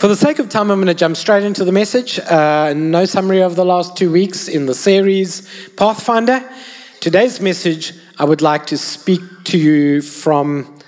For 0.00 0.08
the 0.08 0.16
sake 0.16 0.38
of 0.38 0.48
time, 0.48 0.70
I'm 0.70 0.78
going 0.78 0.86
to 0.86 0.94
jump 0.94 1.14
straight 1.14 1.42
into 1.42 1.62
the 1.62 1.72
message. 1.72 2.18
Uh, 2.20 2.72
no 2.74 3.04
summary 3.04 3.42
of 3.42 3.54
the 3.54 3.66
last 3.66 3.98
two 3.98 4.10
weeks 4.10 4.48
in 4.48 4.64
the 4.64 4.72
series 4.72 5.46
Pathfinder. 5.76 6.42
Today's 7.00 7.38
message, 7.38 7.92
I 8.18 8.24
would 8.24 8.40
like 8.40 8.64
to 8.68 8.78
speak 8.78 9.20
to 9.44 9.58
you 9.58 10.00
from 10.00 10.78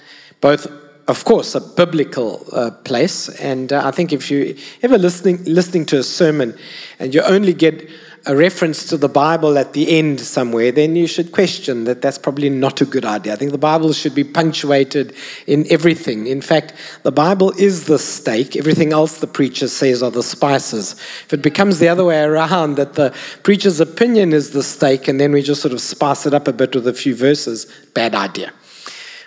both, 0.41 0.67
of 1.09 1.27
course, 1.27 1.55
a 1.55 1.61
biblical 1.61 2.47
uh, 2.53 2.71
place, 2.71 3.29
and 3.39 3.71
uh, 3.71 3.87
I 3.87 3.91
think 3.91 4.15
if 4.15 4.31
you 4.31 4.57
ever 4.81 4.97
listening 4.97 5.45
listening 5.45 5.85
to 5.87 5.99
a 5.99 6.03
sermon 6.03 6.57
and 6.99 7.15
you 7.15 7.21
only 7.21 7.53
get 7.53 7.87
a 8.25 8.37
reference 8.37 8.87
to 8.87 8.97
the 8.97 9.09
Bible 9.09 9.59
at 9.59 9.73
the 9.73 9.99
end 9.99 10.21
somewhere, 10.21 10.71
then 10.71 10.95
you 10.95 11.09
should 11.09 11.33
question 11.33 11.85
that 11.85 12.03
that's 12.03 12.19
probably 12.19 12.49
not 12.49 12.81
a 12.81 12.85
good 12.85 13.05
idea. 13.05 13.33
I 13.33 13.37
think 13.37 13.51
the 13.51 13.59
Bible 13.59 13.93
should 13.93 14.15
be 14.15 14.23
punctuated 14.23 15.15
in 15.47 15.67
everything. 15.71 16.29
In 16.29 16.41
fact, 16.41 16.73
the 17.03 17.11
Bible 17.11 17.51
is 17.59 17.87
the 17.87 17.99
steak, 17.99 18.55
everything 18.55 18.93
else 18.93 19.19
the 19.19 19.27
preacher 19.27 19.67
says 19.67 20.03
are 20.03 20.11
the 20.11 20.23
spices. 20.23 20.93
If 21.25 21.33
it 21.33 21.43
becomes 21.43 21.81
the 21.81 21.89
other 21.89 22.05
way 22.05 22.23
around, 22.23 22.77
that 22.77 22.95
the 22.95 23.13
preacher's 23.43 23.81
opinion 23.81 24.33
is 24.33 24.51
the 24.51 24.63
steak, 24.63 25.09
and 25.09 25.19
then 25.19 25.33
we 25.33 25.43
just 25.43 25.61
sort 25.61 25.75
of 25.75 25.81
spice 25.81 26.25
it 26.25 26.33
up 26.33 26.47
a 26.47 26.53
bit 26.53 26.75
with 26.75 26.87
a 26.87 26.95
few 26.95 27.17
verses, 27.17 27.67
bad 27.93 28.15
idea. 28.15 28.53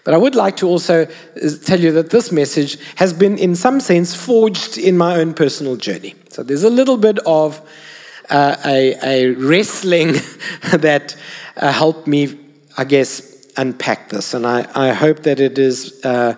But 0.06 0.14
I 0.14 0.18
would 0.18 0.36
like 0.36 0.56
to 0.58 0.68
also 0.68 1.04
uh, 1.04 1.50
tell 1.66 1.80
you 1.80 1.92
that 1.94 2.12
this 2.12 2.32
message 2.32 2.78
has 2.96 3.12
been, 3.12 3.38
in 3.40 3.56
some 3.56 3.80
sense, 3.80 4.16
forged 4.16 4.78
in 4.78 4.98
my 4.98 5.18
own 5.18 5.34
personal 5.34 5.76
journey. 5.76 6.14
So 6.30 6.44
there's 6.44 6.64
a 6.64 6.70
little 6.70 6.98
bit 6.98 7.18
of 7.26 7.60
uh, 8.30 8.56
a, 8.66 8.96
a, 9.04 9.32
wrestling 9.36 10.14
that 10.72 11.16
uh, 11.58 11.72
helped 11.72 12.08
me, 12.08 12.40
I 12.78 12.84
guess, 12.84 13.48
unpack 13.58 14.10
this. 14.10 14.34
And 14.34 14.46
I, 14.46 14.68
I 14.76 14.94
hope 14.94 15.24
that 15.24 15.40
it 15.40 15.58
is 15.58 16.04
uh, 16.04 16.36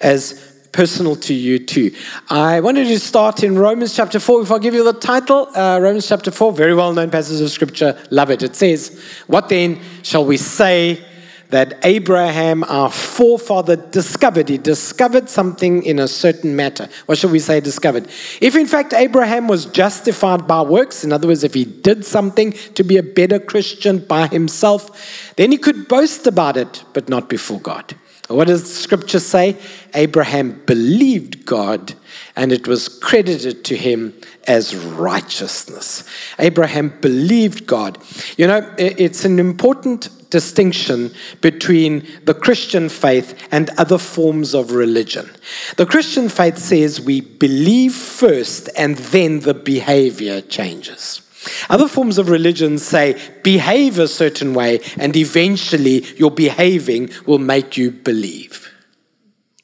as 0.00 0.44
personal 0.72 1.16
to 1.16 1.34
you 1.34 1.58
too. 1.58 1.92
I 2.28 2.60
wanted 2.60 2.86
to 2.88 2.98
start 3.00 3.42
in 3.42 3.58
Romans 3.58 3.96
chapter 3.96 4.20
4 4.20 4.40
before 4.40 4.56
I 4.56 4.60
give 4.60 4.74
you 4.74 4.84
the 4.84 4.92
title. 4.92 5.48
Uh, 5.56 5.78
Romans 5.80 6.06
chapter 6.06 6.30
4, 6.30 6.52
very 6.52 6.74
well 6.74 6.92
known 6.92 7.10
passage 7.10 7.40
of 7.40 7.50
scripture. 7.50 7.98
Love 8.10 8.30
it. 8.30 8.42
It 8.42 8.54
says, 8.54 9.02
What 9.26 9.48
then 9.48 9.80
shall 10.02 10.24
we 10.24 10.36
say 10.36 11.04
that 11.50 11.78
Abraham, 11.82 12.62
our 12.64 12.90
forefather, 12.90 13.76
discovered. 13.76 14.48
He 14.48 14.58
discovered 14.58 15.28
something 15.28 15.82
in 15.82 15.98
a 15.98 16.08
certain 16.08 16.54
matter. 16.54 16.88
What 17.06 17.18
should 17.18 17.30
we 17.30 17.38
say 17.38 17.60
discovered? 17.60 18.08
If 18.40 18.54
in 18.54 18.66
fact 18.66 18.92
Abraham 18.92 19.48
was 19.48 19.66
justified 19.66 20.46
by 20.46 20.62
works, 20.62 21.04
in 21.04 21.12
other 21.12 21.28
words, 21.28 21.44
if 21.44 21.54
he 21.54 21.64
did 21.64 22.04
something 22.04 22.52
to 22.74 22.84
be 22.84 22.96
a 22.96 23.02
better 23.02 23.38
Christian 23.38 23.98
by 23.98 24.26
himself, 24.26 25.34
then 25.36 25.52
he 25.52 25.58
could 25.58 25.88
boast 25.88 26.26
about 26.26 26.56
it, 26.56 26.84
but 26.92 27.08
not 27.08 27.28
before 27.28 27.60
God. 27.60 27.94
What 28.28 28.48
does 28.48 28.70
scripture 28.70 29.20
say? 29.20 29.56
Abraham 29.94 30.62
believed 30.66 31.46
God 31.46 31.94
and 32.36 32.52
it 32.52 32.68
was 32.68 32.88
credited 32.88 33.64
to 33.64 33.76
him 33.76 34.12
as 34.46 34.76
righteousness. 34.76 36.04
Abraham 36.38 36.90
believed 37.00 37.66
God. 37.66 37.96
You 38.36 38.46
know, 38.46 38.74
it's 38.76 39.24
an 39.24 39.38
important 39.38 40.10
distinction 40.30 41.12
between 41.40 42.06
the 42.24 42.34
Christian 42.34 42.88
faith 42.88 43.48
and 43.50 43.70
other 43.70 43.98
forms 43.98 44.54
of 44.54 44.72
religion. 44.72 45.30
The 45.76 45.86
Christian 45.86 46.28
faith 46.28 46.58
says 46.58 47.00
we 47.00 47.20
believe 47.20 47.94
first 47.94 48.68
and 48.76 48.96
then 48.96 49.40
the 49.40 49.54
behavior 49.54 50.40
changes. 50.40 51.22
Other 51.70 51.88
forms 51.88 52.18
of 52.18 52.28
religion 52.28 52.78
say 52.78 53.18
behave 53.42 53.98
a 53.98 54.08
certain 54.08 54.54
way 54.54 54.80
and 54.96 55.16
eventually 55.16 56.04
your 56.16 56.30
behaving 56.30 57.10
will 57.26 57.38
make 57.38 57.76
you 57.76 57.90
believe. 57.90 58.74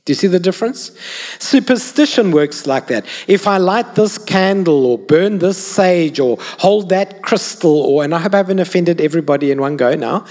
Do 0.05 0.11
you 0.11 0.15
see 0.17 0.27
the 0.27 0.39
difference? 0.39 0.91
Superstition 1.39 2.31
works 2.31 2.67
like 2.67 2.89
that. 2.89 3.07
If 3.27 3.47
I 3.47 3.57
light 3.57 3.95
this 3.95 4.19
candle 4.19 4.85
or 4.85 4.99
burn 4.99 5.39
this 5.39 5.57
sage 5.57 6.21
or 6.21 6.37
hold 6.59 6.91
that 6.91 7.23
crystal, 7.23 7.81
or, 7.81 8.05
and 8.05 8.15
I 8.15 8.19
hope 8.19 8.35
I 8.35 8.37
haven't 8.37 8.59
offended 8.59 9.01
everybody 9.01 9.51
in 9.51 9.63
one 9.63 9.79
go 9.79 9.95
now, 9.95 10.27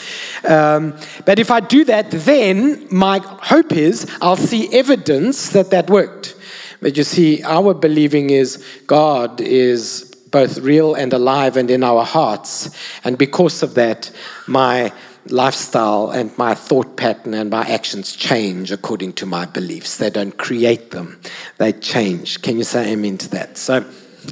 um, 0.47 0.95
but 1.25 1.39
if 1.39 1.49
I 1.49 1.59
do 1.59 1.85
that, 1.85 2.11
then 2.11 2.85
my 2.91 3.17
hope 3.17 3.71
is 3.71 4.05
I'll 4.21 4.35
see 4.35 4.71
evidence 4.71 5.49
that 5.49 5.71
that 5.71 5.89
worked. 5.89 6.35
But 6.79 6.95
you 6.95 7.03
see, 7.03 7.41
our 7.41 7.73
believing 7.73 8.29
is 8.29 8.63
God 8.85 9.41
is 9.41 10.13
both 10.29 10.59
real 10.59 10.93
and 10.93 11.13
alive 11.13 11.57
and 11.57 11.71
in 11.71 11.83
our 11.83 12.03
hearts. 12.03 12.69
And 13.03 13.17
because 13.17 13.63
of 13.63 13.73
that, 13.73 14.11
my 14.45 14.91
lifestyle 15.27 16.11
and 16.11 16.35
my 16.37 16.53
thought 16.53 16.97
pattern 16.97 17.33
and 17.33 17.49
my 17.49 17.63
actions 17.63 18.15
change 18.15 18.71
according 18.71 19.13
to 19.13 19.25
my 19.25 19.45
beliefs. 19.45 19.97
They 19.97 20.09
don't 20.09 20.37
create 20.37 20.91
them, 20.91 21.19
they 21.57 21.73
change. 21.73 22.41
Can 22.41 22.57
you 22.57 22.63
say 22.63 22.91
amen 22.91 23.17
to 23.19 23.29
that? 23.29 23.57
So 23.57 23.77
I 23.77 23.81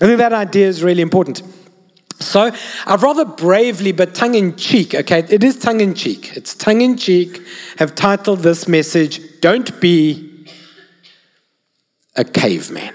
think 0.06 0.18
that 0.18 0.34
idea 0.34 0.68
is 0.68 0.84
really 0.84 1.02
important. 1.02 1.42
So 2.20 2.52
I've 2.86 3.04
rather 3.04 3.26
bravely 3.26 3.92
but 3.92 4.14
tongue 4.14 4.36
in 4.36 4.56
cheek, 4.56 4.94
okay, 4.94 5.26
it 5.30 5.44
is 5.44 5.58
tongue 5.58 5.82
in 5.82 5.96
cheek. 5.96 6.36
It's 6.38 6.54
tongue 6.54 6.82
in 6.82 6.98
cheek, 6.98 7.42
have 7.78 7.96
titled 7.96 8.40
this 8.40 8.68
message, 8.68 9.40
Don't 9.42 9.80
Be 9.82 10.46
a 12.16 12.24
Caveman. 12.24 12.94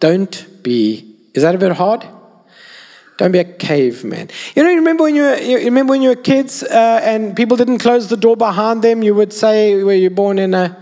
Don't 0.00 0.62
be, 0.62 1.16
is 1.34 1.42
that 1.42 1.54
a 1.54 1.58
bit 1.58 1.72
hard? 1.72 2.06
Don't 3.16 3.32
be 3.32 3.38
a 3.38 3.44
caveman. 3.44 4.28
You 4.54 4.62
know, 4.62 4.68
you 4.68 4.76
remember 4.76 5.04
when 5.04 5.14
you 5.14 5.22
were, 5.22 5.38
you 5.38 5.58
remember 5.58 5.92
when 5.92 6.02
you 6.02 6.10
were 6.10 6.16
kids 6.16 6.62
uh, 6.62 7.00
and 7.02 7.34
people 7.34 7.56
didn't 7.56 7.78
close 7.78 8.08
the 8.08 8.16
door 8.16 8.36
behind 8.36 8.82
them? 8.82 9.02
You 9.02 9.14
would 9.14 9.32
say, 9.32 9.82
"Were 9.82 9.94
you 9.94 10.10
born 10.10 10.38
in 10.38 10.52
a 10.52 10.76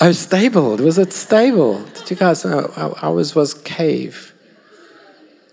oh 0.00 0.12
stable? 0.12 0.76
Was 0.76 0.98
it 0.98 1.12
stable? 1.12 1.82
Did 1.94 2.10
you 2.10 2.16
guys 2.16 2.44
know? 2.44 2.72
Ours 3.02 3.34
was 3.34 3.54
cave. 3.54 4.34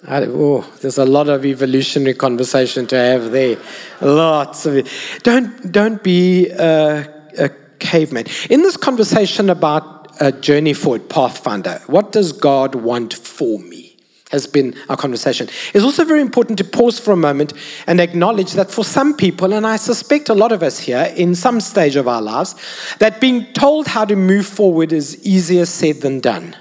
I, 0.08 0.24
oh, 0.26 0.62
there's 0.82 0.98
a 0.98 1.06
lot 1.06 1.28
of 1.28 1.46
evolutionary 1.46 2.14
conversation 2.14 2.88
to 2.88 2.96
have 2.96 3.32
there. 3.32 3.58
Lots 4.02 4.66
of 4.66 4.76
it. 4.76 4.88
Don't 5.24 5.72
don't 5.72 6.04
be 6.04 6.50
a, 6.50 7.08
a 7.38 7.50
caveman. 7.80 8.26
In 8.50 8.62
this 8.62 8.76
conversation 8.76 9.50
about 9.50 10.16
a 10.22 10.34
journey 10.34 10.74
forward, 10.74 11.10
Pathfinder, 11.10 11.82
what 11.88 12.12
does 12.12 12.34
God 12.34 12.76
want 12.76 13.14
for 13.14 13.60
me? 13.60 13.89
Has 14.30 14.48
been 14.48 14.76
our 14.90 14.98
conversation. 14.98 15.48
It's 15.74 15.84
also 15.84 16.06
very 16.06 16.22
important 16.22 16.58
to 16.60 16.64
pause 16.64 17.00
for 17.00 17.12
a 17.12 17.18
moment 17.18 17.54
and 17.88 18.00
acknowledge 18.00 18.54
that 18.54 18.72
for 18.72 18.86
some 18.86 19.16
people, 19.16 19.54
and 19.54 19.66
I 19.66 19.76
suspect 19.76 20.30
a 20.30 20.36
lot 20.36 20.52
of 20.52 20.64
us 20.64 20.80
here 20.80 21.12
in 21.16 21.36
some 21.36 21.60
stage 21.60 21.96
of 21.96 22.08
our 22.08 22.22
lives, 22.22 22.56
that 23.00 23.20
being 23.20 23.52
told 23.54 23.88
how 23.88 24.06
to 24.06 24.16
move 24.16 24.46
forward 24.46 24.94
is 24.94 25.24
easier 25.26 25.66
said 25.66 26.02
than 26.02 26.20
done. 26.20 26.56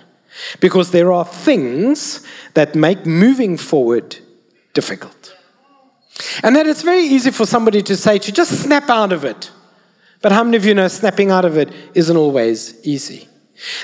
Because 0.61 0.93
there 0.93 1.13
are 1.13 1.25
things 1.25 2.27
that 2.55 2.75
make 2.75 3.05
moving 3.05 3.57
forward 3.57 4.17
difficult. 4.73 5.37
And 6.43 6.57
that 6.57 6.67
it's 6.67 6.83
very 6.83 7.03
easy 7.03 7.31
for 7.31 7.45
somebody 7.45 7.83
to 7.83 7.97
say 7.97 8.19
to 8.19 8.33
just 8.33 8.63
snap 8.63 8.89
out 8.89 9.13
of 9.13 9.25
it. 9.25 9.51
But 10.23 10.33
how 10.33 10.43
many 10.43 10.57
of 10.57 10.65
you 10.65 10.75
know 10.75 10.89
snapping 10.89 11.31
out 11.31 11.45
of 11.45 11.57
it 11.57 11.71
isn't 11.95 12.17
always 12.17 12.85
easy? 12.87 13.28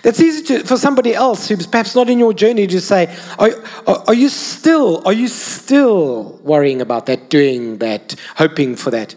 That's 0.03 0.21
easy 0.21 0.43
to, 0.45 0.65
for 0.65 0.77
somebody 0.77 1.15
else 1.15 1.49
who's 1.49 1.67
perhaps 1.67 1.95
not 1.95 2.09
in 2.09 2.19
your 2.19 2.33
journey 2.33 2.67
to 2.67 2.81
say, 2.81 3.17
are, 3.39 3.51
are, 3.87 4.05
are, 4.09 4.15
you 4.15 4.29
still, 4.29 5.03
are 5.07 5.12
you 5.12 5.29
still 5.29 6.39
worrying 6.43 6.81
about 6.81 7.07
that, 7.07 7.29
doing 7.29 7.79
that, 7.79 8.15
hoping 8.37 8.77
for 8.77 8.91
that? 8.91 9.15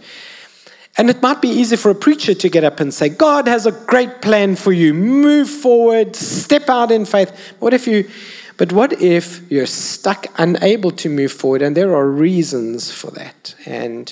And 0.98 1.12
it 1.12 1.22
might 1.22 1.42
be 1.42 1.50
easy 1.50 1.76
for 1.76 1.92
a 1.92 1.96
preacher 1.96 2.34
to 2.34 2.50
get 2.50 2.64
up 2.64 2.80
and 2.80 2.92
say, 2.92 3.08
God 3.10 3.48
has 3.48 3.68
a 3.68 3.72
great 3.72 4.22
plan 4.22 4.56
for 4.56 4.72
you. 4.72 4.96
Move 4.96 5.48
forward, 5.48 6.16
step 6.16 6.70
out 6.70 6.92
in 6.92 7.06
faith. 7.06 7.30
What 7.60 7.76
if 7.76 7.86
you, 7.86 8.10
but 8.58 8.72
what 8.72 9.00
if 9.00 9.50
you're 9.52 9.68
stuck, 9.68 10.26
unable 10.40 10.90
to 10.92 11.10
move 11.10 11.32
forward, 11.32 11.62
and 11.62 11.78
there 11.78 11.96
are 11.96 12.10
reasons 12.10 12.92
for 12.92 13.12
that? 13.12 13.54
And 13.68 14.12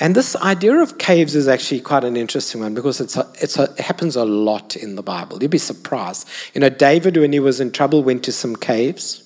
and 0.00 0.16
this 0.16 0.34
idea 0.36 0.74
of 0.74 0.98
caves 0.98 1.36
is 1.36 1.46
actually 1.46 1.80
quite 1.80 2.04
an 2.04 2.16
interesting 2.16 2.60
one 2.60 2.74
because 2.74 3.00
it's 3.00 3.16
a, 3.16 3.30
it's 3.40 3.58
a, 3.58 3.64
it 3.64 3.80
happens 3.80 4.16
a 4.16 4.24
lot 4.24 4.74
in 4.74 4.96
the 4.96 5.02
Bible. 5.02 5.40
You'd 5.40 5.50
be 5.50 5.58
surprised. 5.58 6.28
You 6.52 6.60
know, 6.60 6.68
David, 6.68 7.16
when 7.16 7.32
he 7.32 7.40
was 7.40 7.60
in 7.60 7.70
trouble, 7.70 8.02
went 8.02 8.24
to 8.24 8.32
some 8.32 8.56
caves. 8.56 9.23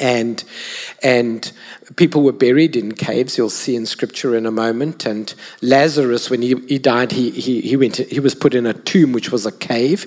And, 0.00 0.44
and 1.02 1.50
people 1.96 2.22
were 2.22 2.32
buried 2.32 2.76
in 2.76 2.92
caves, 2.92 3.36
you'll 3.36 3.50
see 3.50 3.74
in 3.74 3.86
scripture 3.86 4.36
in 4.36 4.46
a 4.46 4.50
moment. 4.50 5.06
And 5.06 5.34
Lazarus, 5.60 6.30
when 6.30 6.42
he, 6.42 6.54
he 6.68 6.78
died, 6.78 7.12
he, 7.12 7.30
he, 7.30 7.60
he, 7.60 7.76
went, 7.76 7.96
he 7.96 8.20
was 8.20 8.34
put 8.34 8.54
in 8.54 8.66
a 8.66 8.74
tomb, 8.74 9.12
which 9.12 9.32
was 9.32 9.44
a 9.44 9.52
cave. 9.52 10.06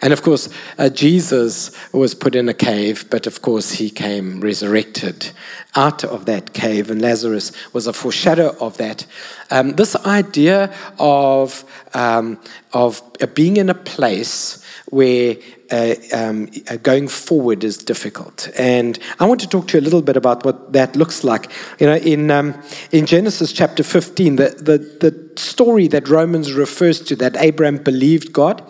And 0.00 0.12
of 0.12 0.22
course, 0.22 0.48
uh, 0.78 0.88
Jesus 0.88 1.72
was 1.92 2.14
put 2.14 2.34
in 2.34 2.48
a 2.48 2.54
cave, 2.54 3.08
but 3.10 3.26
of 3.26 3.42
course, 3.42 3.72
he 3.72 3.90
came 3.90 4.40
resurrected 4.40 5.30
out 5.74 6.04
of 6.04 6.24
that 6.26 6.52
cave, 6.52 6.90
and 6.90 7.00
Lazarus 7.00 7.52
was 7.72 7.86
a 7.86 7.92
foreshadow 7.92 8.56
of 8.60 8.76
that. 8.78 9.06
Um, 9.50 9.74
this 9.74 9.94
idea 10.06 10.74
of, 10.98 11.64
um, 11.94 12.40
of 12.72 13.02
being 13.34 13.56
in 13.56 13.70
a 13.70 13.74
place 13.74 14.64
where 14.90 15.36
uh, 15.70 15.94
um, 16.14 16.48
uh, 16.70 16.76
going 16.76 17.08
forward 17.08 17.62
is 17.62 17.76
difficult. 17.76 18.48
And 18.56 18.98
I 19.20 19.26
want 19.26 19.40
to 19.40 19.48
talk 19.48 19.68
to 19.68 19.76
you 19.76 19.82
a 19.82 19.84
little 19.84 20.00
bit 20.00 20.16
about 20.16 20.42
what 20.44 20.72
that 20.72 20.96
looks 20.96 21.24
like. 21.24 21.50
You 21.78 21.86
know, 21.86 21.96
in, 21.96 22.30
um, 22.30 22.54
in 22.90 23.04
Genesis 23.04 23.52
chapter 23.52 23.82
15, 23.82 24.36
the, 24.36 24.48
the, 24.48 24.78
the 24.78 25.38
story 25.38 25.86
that 25.88 26.08
Romans 26.08 26.54
refers 26.54 27.00
to, 27.02 27.16
that 27.16 27.36
Abraham 27.36 27.76
believed 27.76 28.32
God, 28.32 28.62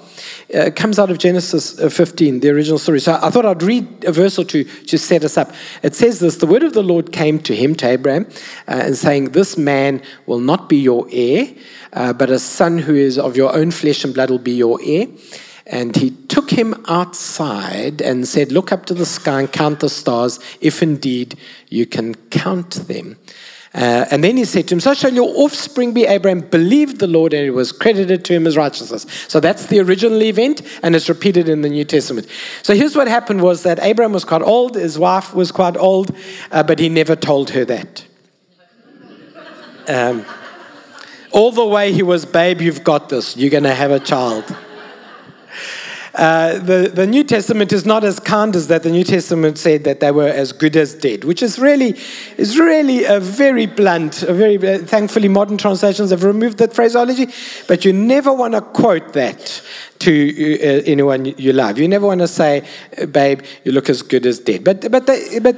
uh, 0.52 0.70
comes 0.74 0.98
out 0.98 1.08
of 1.08 1.18
Genesis 1.18 1.78
uh, 1.78 1.88
15, 1.88 2.40
the 2.40 2.50
original 2.50 2.78
story. 2.78 2.98
So 2.98 3.16
I 3.22 3.30
thought 3.30 3.46
I'd 3.46 3.62
read 3.62 4.04
a 4.04 4.10
verse 4.10 4.36
or 4.36 4.44
two 4.44 4.64
to 4.64 4.98
set 4.98 5.22
us 5.22 5.36
up. 5.36 5.52
It 5.84 5.94
says 5.94 6.18
this 6.18 6.38
The 6.38 6.46
word 6.46 6.64
of 6.64 6.72
the 6.72 6.82
Lord 6.82 7.12
came 7.12 7.38
to 7.40 7.54
him, 7.54 7.76
to 7.76 7.86
Abraham, 7.86 8.26
uh, 8.66 8.82
and 8.86 8.96
saying, 8.96 9.26
This 9.26 9.56
man 9.56 10.02
will 10.26 10.40
not 10.40 10.68
be 10.68 10.78
your 10.78 11.06
heir, 11.12 11.54
but 11.92 12.28
a 12.28 12.40
son 12.40 12.78
who 12.78 12.96
is 12.96 13.18
of 13.18 13.36
your 13.36 13.54
own 13.54 13.70
flesh 13.70 14.04
and 14.04 14.12
blood 14.12 14.30
will 14.30 14.38
be 14.40 14.56
your 14.56 14.80
heir. 14.84 15.06
And 15.70 15.94
he 15.94 16.10
took 16.10 16.50
him 16.50 16.74
outside 16.88 18.00
and 18.00 18.26
said, 18.26 18.52
Look 18.52 18.72
up 18.72 18.86
to 18.86 18.94
the 18.94 19.04
sky 19.04 19.40
and 19.40 19.52
count 19.52 19.80
the 19.80 19.90
stars, 19.90 20.40
if 20.60 20.82
indeed 20.82 21.38
you 21.68 21.84
can 21.84 22.14
count 22.14 22.70
them. 22.88 23.18
Uh, 23.74 24.06
and 24.10 24.24
then 24.24 24.38
he 24.38 24.46
said 24.46 24.66
to 24.66 24.74
him, 24.74 24.80
So 24.80 24.94
shall 24.94 25.12
your 25.12 25.28
offspring 25.36 25.92
be 25.92 26.06
Abraham, 26.06 26.40
believed 26.40 27.00
the 27.00 27.06
Lord, 27.06 27.34
and 27.34 27.46
it 27.46 27.50
was 27.50 27.70
credited 27.70 28.24
to 28.24 28.32
him 28.32 28.46
as 28.46 28.56
righteousness. 28.56 29.04
So 29.28 29.40
that's 29.40 29.66
the 29.66 29.78
original 29.80 30.22
event, 30.22 30.62
and 30.82 30.96
it's 30.96 31.08
repeated 31.08 31.50
in 31.50 31.60
the 31.60 31.68
New 31.68 31.84
Testament. 31.84 32.28
So 32.62 32.74
here's 32.74 32.96
what 32.96 33.06
happened 33.06 33.42
was 33.42 33.62
that 33.64 33.78
Abraham 33.82 34.12
was 34.12 34.24
quite 34.24 34.42
old, 34.42 34.74
his 34.74 34.98
wife 34.98 35.34
was 35.34 35.52
quite 35.52 35.76
old, 35.76 36.16
uh, 36.50 36.62
but 36.62 36.78
he 36.78 36.88
never 36.88 37.14
told 37.14 37.50
her 37.50 37.66
that. 37.66 38.06
Um, 39.86 40.24
all 41.30 41.52
the 41.52 41.66
way 41.66 41.92
he 41.92 42.02
was, 42.02 42.24
babe, 42.24 42.62
you've 42.62 42.84
got 42.84 43.10
this. 43.10 43.36
You're 43.36 43.50
going 43.50 43.64
to 43.64 43.74
have 43.74 43.90
a 43.90 44.00
child. 44.00 44.56
Uh, 46.14 46.58
the, 46.58 46.90
the 46.92 47.06
New 47.06 47.24
Testament 47.24 47.72
is 47.72 47.84
not 47.84 48.04
as 48.04 48.18
kind 48.18 48.54
as 48.56 48.68
that. 48.68 48.82
The 48.82 48.90
New 48.90 49.04
Testament 49.04 49.58
said 49.58 49.84
that 49.84 50.00
they 50.00 50.10
were 50.10 50.28
as 50.28 50.52
good 50.52 50.76
as 50.76 50.94
dead, 50.94 51.24
which 51.24 51.42
is 51.42 51.58
really, 51.58 51.96
is 52.36 52.58
really 52.58 53.04
a 53.04 53.20
very 53.20 53.66
blunt, 53.66 54.22
a 54.22 54.32
very, 54.32 54.56
uh, 54.56 54.78
thankfully 54.78 55.28
modern 55.28 55.58
translations 55.58 56.10
have 56.10 56.24
removed 56.24 56.58
that 56.58 56.72
phraseology, 56.72 57.26
but 57.66 57.84
you 57.84 57.92
never 57.92 58.32
want 58.32 58.54
to 58.54 58.60
quote 58.60 59.12
that 59.12 59.62
to 60.00 60.58
uh, 60.60 60.82
anyone 60.86 61.24
you 61.24 61.52
love. 61.52 61.78
You 61.78 61.88
never 61.88 62.06
want 62.06 62.20
to 62.20 62.28
say, 62.28 62.64
"Babe, 63.10 63.40
you 63.64 63.72
look 63.72 63.88
as 63.90 64.02
good 64.02 64.26
as 64.26 64.38
dead." 64.38 64.64
But 64.64 64.90
but 64.90 65.06
they, 65.06 65.38
but 65.38 65.56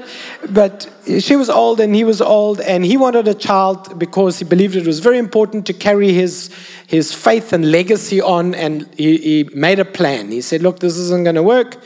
but 0.50 0.88
she 1.20 1.36
was 1.36 1.50
old 1.50 1.80
and 1.80 1.94
he 1.94 2.04
was 2.04 2.20
old, 2.20 2.60
and 2.60 2.84
he 2.84 2.96
wanted 2.96 3.28
a 3.28 3.34
child 3.34 3.98
because 3.98 4.38
he 4.38 4.44
believed 4.44 4.76
it 4.76 4.86
was 4.86 5.00
very 5.00 5.18
important 5.18 5.66
to 5.66 5.72
carry 5.72 6.12
his 6.12 6.50
his 6.86 7.14
faith 7.14 7.52
and 7.52 7.70
legacy 7.70 8.20
on. 8.20 8.54
And 8.54 8.88
he, 8.96 9.16
he 9.16 9.50
made 9.54 9.78
a 9.78 9.84
plan. 9.84 10.30
He 10.30 10.40
said, 10.40 10.62
"Look, 10.62 10.80
this 10.80 10.96
isn't 10.96 11.24
going 11.24 11.36
to 11.36 11.42
work. 11.42 11.76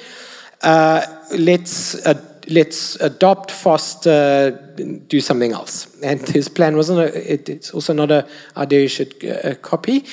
Uh, 0.63 1.05
let's." 1.33 1.95
Uh, 2.07 2.23
let's 2.49 2.97
adopt, 2.97 3.51
foster, 3.51 4.51
do 5.09 5.21
something 5.21 5.53
else. 5.53 5.95
And 6.03 6.21
his 6.29 6.49
plan 6.49 6.77
wasn't, 6.77 7.01
a, 7.01 7.33
it, 7.33 7.49
it's 7.49 7.71
also 7.71 7.93
not 7.93 8.11
an 8.11 8.27
idea 8.57 8.83
you 8.83 8.89
should 8.89 9.25
uh, 9.25 9.55
copy. 9.57 10.05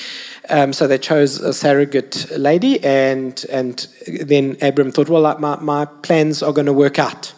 Um, 0.48 0.72
so 0.72 0.86
they 0.86 0.98
chose 0.98 1.40
a 1.40 1.52
surrogate 1.52 2.30
lady, 2.38 2.82
and, 2.84 3.44
and 3.50 3.86
then 4.06 4.56
Abram 4.62 4.92
thought, 4.92 5.08
well, 5.08 5.38
my, 5.38 5.56
my 5.56 5.84
plans 5.84 6.42
are 6.42 6.52
going 6.52 6.66
to 6.66 6.72
work 6.72 6.98
out. 6.98 7.34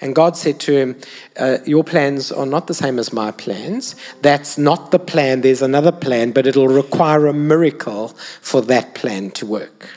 And 0.00 0.14
God 0.14 0.36
said 0.36 0.60
to 0.60 0.72
him, 0.72 1.00
uh, 1.36 1.58
Your 1.64 1.84
plans 1.84 2.30
are 2.30 2.46
not 2.46 2.66
the 2.66 2.74
same 2.74 2.98
as 2.98 3.12
my 3.12 3.30
plans. 3.30 3.96
That's 4.22 4.58
not 4.58 4.90
the 4.90 4.98
plan. 4.98 5.40
There's 5.40 5.62
another 5.62 5.92
plan, 5.92 6.32
but 6.32 6.46
it'll 6.46 6.68
require 6.68 7.26
a 7.26 7.32
miracle 7.32 8.08
for 8.40 8.60
that 8.62 8.94
plan 8.94 9.30
to 9.32 9.46
work. 9.46 9.88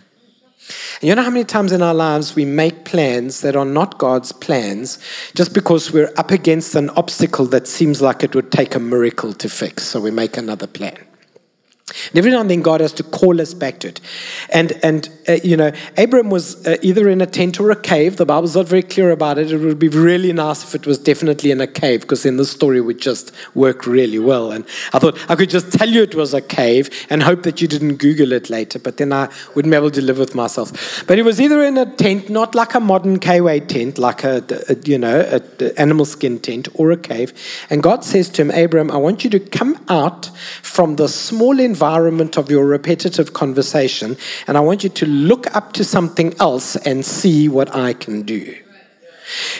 And 0.99 1.09
you 1.09 1.13
know 1.13 1.21
how 1.21 1.29
many 1.29 1.45
times 1.45 1.71
in 1.71 1.83
our 1.83 1.93
lives 1.93 2.35
we 2.35 2.43
make 2.43 2.83
plans 2.83 3.41
that 3.41 3.55
are 3.55 3.65
not 3.65 3.99
God's 3.99 4.31
plans 4.31 4.97
just 5.35 5.53
because 5.53 5.93
we're 5.93 6.11
up 6.17 6.31
against 6.31 6.73
an 6.73 6.89
obstacle 6.91 7.45
that 7.47 7.67
seems 7.67 8.01
like 8.01 8.23
it 8.23 8.33
would 8.33 8.51
take 8.51 8.73
a 8.73 8.79
miracle 8.79 9.33
to 9.33 9.47
fix, 9.47 9.83
so 9.83 10.01
we 10.01 10.09
make 10.09 10.37
another 10.37 10.65
plan. 10.65 11.06
And 12.09 12.17
every 12.17 12.31
now 12.31 12.41
and 12.41 12.51
then 12.51 12.61
God 12.61 12.81
has 12.81 12.91
to 12.93 13.03
call 13.03 13.39
us 13.39 13.53
back 13.53 13.79
to 13.79 13.87
it. 13.87 14.01
And, 14.49 14.73
and 14.83 15.09
uh, 15.25 15.37
you 15.41 15.55
know, 15.55 15.71
Abram 15.97 16.29
was 16.29 16.67
uh, 16.67 16.75
either 16.81 17.07
in 17.07 17.21
a 17.21 17.25
tent 17.25 17.61
or 17.61 17.71
a 17.71 17.77
cave. 17.77 18.17
The 18.17 18.25
Bible's 18.25 18.57
not 18.57 18.67
very 18.67 18.83
clear 18.83 19.11
about 19.11 19.37
it. 19.37 19.53
It 19.53 19.57
would 19.57 19.79
be 19.79 19.87
really 19.87 20.33
nice 20.33 20.65
if 20.65 20.75
it 20.75 20.85
was 20.85 20.97
definitely 20.97 21.49
in 21.49 21.61
a 21.61 21.67
cave, 21.67 22.01
because 22.01 22.23
then 22.23 22.35
the 22.35 22.45
story 22.45 22.81
would 22.81 22.99
just 22.99 23.31
work 23.55 23.87
really 23.87 24.19
well. 24.19 24.51
And 24.51 24.65
I 24.91 24.99
thought 24.99 25.17
I 25.29 25.35
could 25.35 25.49
just 25.49 25.71
tell 25.71 25.87
you 25.87 26.03
it 26.03 26.13
was 26.13 26.33
a 26.33 26.41
cave 26.41 26.89
and 27.09 27.23
hope 27.23 27.43
that 27.43 27.61
you 27.61 27.69
didn't 27.69 27.95
Google 27.95 28.33
it 28.33 28.49
later, 28.49 28.79
but 28.79 28.97
then 28.97 29.13
I 29.13 29.29
wouldn't 29.55 29.71
be 29.71 29.77
able 29.77 29.91
to 29.91 30.01
live 30.01 30.19
with 30.19 30.35
myself. 30.35 31.05
But 31.07 31.17
he 31.17 31.21
was 31.21 31.39
either 31.39 31.63
in 31.63 31.77
a 31.77 31.85
tent, 31.85 32.29
not 32.29 32.53
like 32.53 32.73
a 32.73 32.81
modern 32.81 33.19
K-Way 33.19 33.61
tent, 33.61 33.97
like 33.97 34.25
a, 34.25 34.43
a 34.67 34.75
you 34.83 34.97
know, 34.97 35.21
an 35.21 35.71
animal 35.77 36.03
skin 36.03 36.39
tent, 36.39 36.67
or 36.73 36.91
a 36.91 36.97
cave. 36.97 37.31
And 37.69 37.81
God 37.81 38.03
says 38.03 38.27
to 38.31 38.41
him, 38.41 38.51
Abram, 38.51 38.91
I 38.91 38.97
want 38.97 39.23
you 39.23 39.29
to 39.29 39.39
come 39.39 39.79
out 39.87 40.25
from 40.61 40.97
the 40.97 41.07
small 41.07 41.57
environment 41.57 41.76
environment 41.77 42.37
of 42.37 42.49
your 42.49 42.65
repetitive 42.65 43.33
conversation, 43.33 44.17
and 44.47 44.57
I 44.57 44.61
want 44.61 44.83
you 44.83 44.89
to 44.89 45.05
look 45.05 45.55
up 45.55 45.73
to 45.73 45.83
something 45.83 46.33
else 46.39 46.75
and 46.75 47.05
see 47.05 47.47
what 47.47 47.75
I 47.75 47.93
can 47.93 48.23
do. 48.23 48.55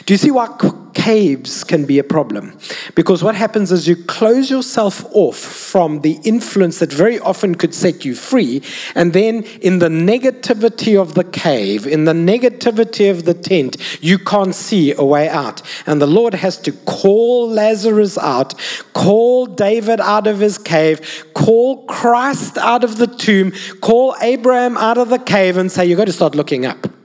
Do 0.05 0.13
you 0.13 0.17
see 0.17 0.31
why 0.31 0.47
caves 0.93 1.63
can 1.63 1.85
be 1.85 1.99
a 1.99 2.03
problem? 2.03 2.57
Because 2.95 3.23
what 3.23 3.35
happens 3.35 3.71
is 3.71 3.87
you 3.87 3.95
close 3.95 4.49
yourself 4.49 5.05
off 5.13 5.37
from 5.37 6.01
the 6.01 6.19
influence 6.23 6.79
that 6.79 6.91
very 6.91 7.19
often 7.19 7.55
could 7.55 7.73
set 7.73 8.05
you 8.05 8.15
free, 8.15 8.61
and 8.95 9.13
then 9.13 9.43
in 9.61 9.79
the 9.79 9.89
negativity 9.89 10.99
of 10.99 11.13
the 11.15 11.23
cave, 11.23 11.85
in 11.85 12.05
the 12.05 12.13
negativity 12.13 13.11
of 13.11 13.25
the 13.25 13.33
tent, 13.33 13.77
you 14.01 14.17
can't 14.17 14.55
see 14.55 14.93
a 14.93 15.03
way 15.03 15.27
out. 15.27 15.61
And 15.85 16.01
the 16.01 16.07
Lord 16.07 16.33
has 16.33 16.57
to 16.59 16.71
call 16.71 17.49
Lazarus 17.49 18.17
out, 18.17 18.53
call 18.93 19.47
David 19.47 19.99
out 19.99 20.27
of 20.27 20.39
his 20.39 20.57
cave, 20.57 21.25
call 21.33 21.85
Christ 21.85 22.57
out 22.57 22.83
of 22.83 22.97
the 22.97 23.07
tomb, 23.07 23.51
call 23.81 24.15
Abraham 24.21 24.77
out 24.77 24.97
of 24.97 25.09
the 25.09 25.19
cave, 25.19 25.57
and 25.57 25.71
say, 25.71 25.85
You've 25.85 25.97
got 25.97 26.05
to 26.05 26.13
start 26.13 26.35
looking 26.35 26.65
up. 26.65 26.96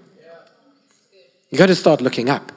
You 1.52 1.58
got 1.58 1.66
to 1.66 1.76
start 1.76 2.00
looking 2.00 2.30
up. 2.30 2.50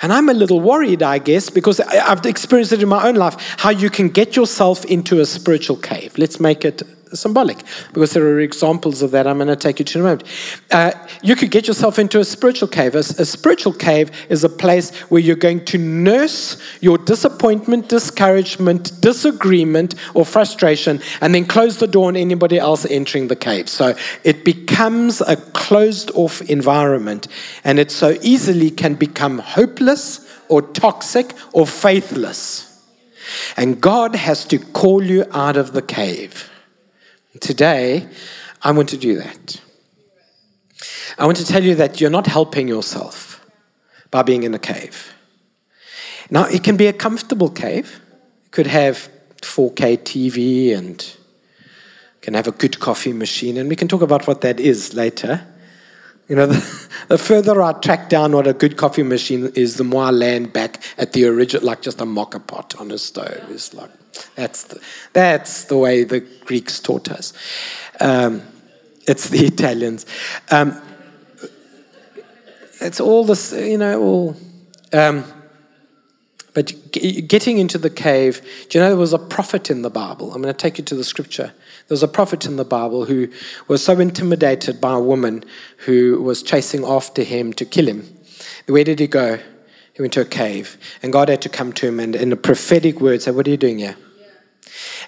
And 0.00 0.12
I'm 0.12 0.28
a 0.28 0.34
little 0.34 0.60
worried, 0.60 1.02
I 1.02 1.18
guess, 1.18 1.50
because 1.50 1.80
I've 1.80 2.24
experienced 2.24 2.72
it 2.72 2.82
in 2.82 2.88
my 2.88 3.06
own 3.06 3.16
life, 3.16 3.36
how 3.58 3.70
you 3.70 3.90
can 3.90 4.08
get 4.08 4.36
yourself 4.36 4.84
into 4.86 5.20
a 5.20 5.26
spiritual 5.26 5.76
cave. 5.76 6.16
Let's 6.16 6.40
make 6.40 6.64
it 6.64 6.82
symbolic 7.16 7.62
because 7.92 8.12
there 8.12 8.24
are 8.24 8.40
examples 8.40 9.02
of 9.02 9.10
that 9.12 9.26
I'm 9.26 9.38
going 9.38 9.48
to 9.48 9.56
take 9.56 9.78
you 9.78 9.84
to 9.84 9.98
in 9.98 10.04
a 10.04 10.08
moment. 10.08 10.24
Uh, 10.70 10.92
you 11.22 11.36
could 11.36 11.50
get 11.50 11.66
yourself 11.66 11.98
into 11.98 12.20
a 12.20 12.24
spiritual 12.24 12.68
cave. 12.68 12.94
A, 12.94 12.98
a, 12.98 13.24
spiritual 13.24 13.72
cave 13.72 14.10
is 14.28 14.44
a 14.44 14.48
place 14.48 14.94
where 15.10 15.20
you're 15.20 15.36
going 15.36 15.64
to 15.66 15.78
nurse 15.78 16.60
your 16.80 16.98
disappointment, 16.98 17.88
discouragement, 17.88 19.00
disagreement, 19.00 19.94
or 20.14 20.24
frustration, 20.24 21.00
and 21.20 21.34
then 21.34 21.44
close 21.44 21.78
the 21.78 21.86
door 21.86 22.08
on 22.08 22.16
anybody 22.16 22.58
else 22.58 22.84
entering 22.86 23.28
the 23.28 23.36
cave. 23.36 23.68
So 23.68 23.94
it 24.24 24.44
becomes 24.44 25.20
a 25.20 25.36
closed 25.36 26.10
off 26.14 26.42
environment, 26.42 27.28
and 27.64 27.78
it 27.78 27.90
so 27.90 28.16
easily 28.22 28.70
can 28.70 28.94
become 28.94 29.38
hopeless 29.38 30.26
or 30.48 30.62
toxic 30.62 31.32
or 31.52 31.66
faithless. 31.66 32.66
And 33.56 33.80
God 33.80 34.14
has 34.14 34.44
to 34.46 34.58
call 34.58 35.02
you 35.02 35.24
out 35.32 35.56
of 35.56 35.72
the 35.72 35.82
cave. 35.82 36.50
Today, 37.40 38.08
I 38.62 38.72
want 38.72 38.88
to 38.90 38.96
do 38.96 39.16
that. 39.16 39.60
I 41.18 41.24
want 41.24 41.38
to 41.38 41.46
tell 41.46 41.62
you 41.62 41.74
that 41.76 42.00
you're 42.00 42.10
not 42.10 42.26
helping 42.26 42.68
yourself 42.68 43.44
by 44.10 44.22
being 44.22 44.42
in 44.42 44.54
a 44.54 44.58
cave. 44.58 45.14
Now, 46.30 46.44
it 46.44 46.62
can 46.64 46.76
be 46.76 46.86
a 46.86 46.92
comfortable 46.92 47.50
cave. 47.50 48.00
It 48.46 48.52
could 48.52 48.66
have 48.66 49.08
4K 49.42 49.98
TV 49.98 50.76
and 50.76 51.16
can 52.20 52.34
have 52.34 52.48
a 52.48 52.52
good 52.52 52.80
coffee 52.80 53.12
machine, 53.12 53.56
and 53.56 53.68
we 53.68 53.76
can 53.76 53.88
talk 53.88 54.02
about 54.02 54.26
what 54.26 54.40
that 54.40 54.58
is 54.58 54.94
later. 54.94 55.46
You 56.28 56.36
know, 56.36 56.46
the, 56.54 56.88
the, 57.08 57.18
further 57.18 57.62
I 57.62 57.72
track 57.74 58.08
down 58.08 58.32
what 58.32 58.46
a 58.46 58.52
good 58.52 58.76
coffee 58.76 59.04
machine 59.04 59.52
is, 59.54 59.76
the 59.76 59.84
more 59.84 60.04
I 60.04 60.10
land 60.10 60.52
back 60.52 60.82
at 60.98 61.12
the 61.12 61.24
original, 61.26 61.64
like 61.64 61.82
just 61.82 62.00
a 62.00 62.04
moka 62.04 62.44
pot 62.44 62.74
on 62.80 62.90
a 62.90 62.98
stove. 62.98 63.46
It's 63.50 63.72
like 63.72 63.90
that's 64.34 64.64
the, 64.64 64.80
that's 65.12 65.64
the 65.64 65.76
way 65.76 66.04
the 66.04 66.20
Greeks 66.20 66.80
taught 66.80 67.10
us. 67.10 67.32
Um, 68.00 68.42
it's 69.06 69.28
the 69.28 69.46
Italians. 69.46 70.06
Um, 70.50 70.80
it's 72.80 73.00
all 73.00 73.24
this, 73.24 73.52
you 73.52 73.78
know, 73.78 74.02
all. 74.02 74.36
Um, 74.92 75.24
but 76.56 76.72
getting 76.90 77.58
into 77.58 77.76
the 77.76 77.90
cave, 77.90 78.40
do 78.70 78.78
you 78.78 78.82
know 78.82 78.88
there 78.88 78.96
was 78.96 79.12
a 79.12 79.18
prophet 79.18 79.70
in 79.70 79.82
the 79.82 79.90
Bible? 79.90 80.32
I'm 80.32 80.40
going 80.40 80.54
to 80.54 80.58
take 80.58 80.78
you 80.78 80.84
to 80.84 80.94
the 80.94 81.04
scripture. 81.04 81.52
There 81.88 81.94
was 81.94 82.02
a 82.02 82.08
prophet 82.08 82.46
in 82.46 82.56
the 82.56 82.64
Bible 82.64 83.04
who 83.04 83.28
was 83.68 83.84
so 83.84 84.00
intimidated 84.00 84.80
by 84.80 84.94
a 84.94 85.00
woman 85.00 85.44
who 85.84 86.22
was 86.22 86.42
chasing 86.42 86.82
after 86.82 87.24
him 87.24 87.52
to 87.54 87.66
kill 87.66 87.86
him. 87.86 88.08
Where 88.66 88.84
did 88.84 89.00
he 89.00 89.06
go? 89.06 89.38
He 89.92 90.00
went 90.00 90.14
to 90.14 90.22
a 90.22 90.24
cave, 90.24 90.78
and 91.02 91.12
God 91.12 91.28
had 91.28 91.42
to 91.42 91.50
come 91.50 91.74
to 91.74 91.86
him 91.86 92.00
and, 92.00 92.16
in 92.16 92.32
a 92.32 92.36
prophetic 92.36 93.02
word, 93.02 93.20
say, 93.20 93.32
What 93.32 93.46
are 93.46 93.50
you 93.50 93.58
doing 93.58 93.80
here? 93.80 93.96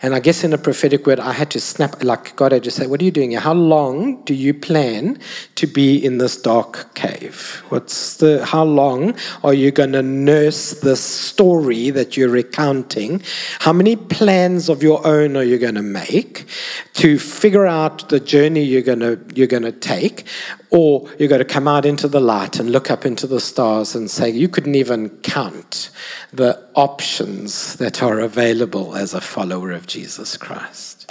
And 0.01 0.15
I 0.15 0.21
guess 0.21 0.45
in 0.45 0.53
a 0.53 0.59
prophetic 0.59 1.07
word, 1.07 1.19
I 1.19 1.33
had 1.33 1.51
to 1.51 1.61
snap, 1.61 2.03
like 2.05 2.37
God 2.37 2.53
had 2.53 2.63
just 2.63 2.77
said, 2.77 2.89
What 2.89 3.01
are 3.01 3.05
you 3.05 3.11
doing 3.11 3.33
here? 3.33 3.41
How 3.41 3.55
long 3.55 4.23
do 4.23 4.35
you 4.35 4.55
plan 4.55 5.19
to 5.57 5.67
be 5.67 5.97
in 5.97 6.19
this 6.19 6.41
dark 6.41 6.95
cave? 6.95 7.63
What's 7.69 8.17
the, 8.19 8.45
how 8.47 8.65
long 8.65 9.17
are 9.43 9.55
you 9.55 9.71
going 9.73 9.93
to 9.93 10.03
nurse 10.03 10.81
this 10.81 11.01
story 11.01 11.91
that 11.91 12.17
you're 12.17 12.29
recounting? 12.29 13.23
How 13.61 13.73
many 13.73 13.97
plans 13.97 14.69
of 14.69 14.83
your 14.83 15.05
own 15.07 15.37
are 15.37 15.45
you 15.45 15.59
going 15.59 15.75
to 15.75 15.83
make 15.83 16.47
to 16.95 17.19
figure 17.19 17.67
out 17.67 18.09
the 18.09 18.21
journey 18.21 18.63
you're 18.63 18.83
going 18.83 19.01
to, 19.01 19.19
you're 19.35 19.47
going 19.49 19.65
to 19.65 19.73
take? 19.73 20.27
Or 20.71 21.09
you're 21.19 21.29
going 21.29 21.39
to 21.39 21.47
come 21.47 21.67
out 21.67 21.87
into 21.87 22.09
the 22.09 22.21
light 22.21 22.61
and 22.61 22.71
look 22.71 22.91
up 22.91 23.07
into 23.07 23.27
the 23.27 23.41
stars 23.41 23.95
and 23.95 24.11
say, 24.11 24.29
You 24.29 24.49
couldn't 24.49 24.75
even 24.75 25.09
count 25.21 25.91
the 26.33 26.63
options 26.75 27.77
that 27.77 28.03
are 28.03 28.21
available 28.21 28.95
as 28.95 29.15
a 29.15 29.21
follower 29.21 29.73
of 29.73 29.87
Jesus 29.87 30.37
Christ. 30.37 31.11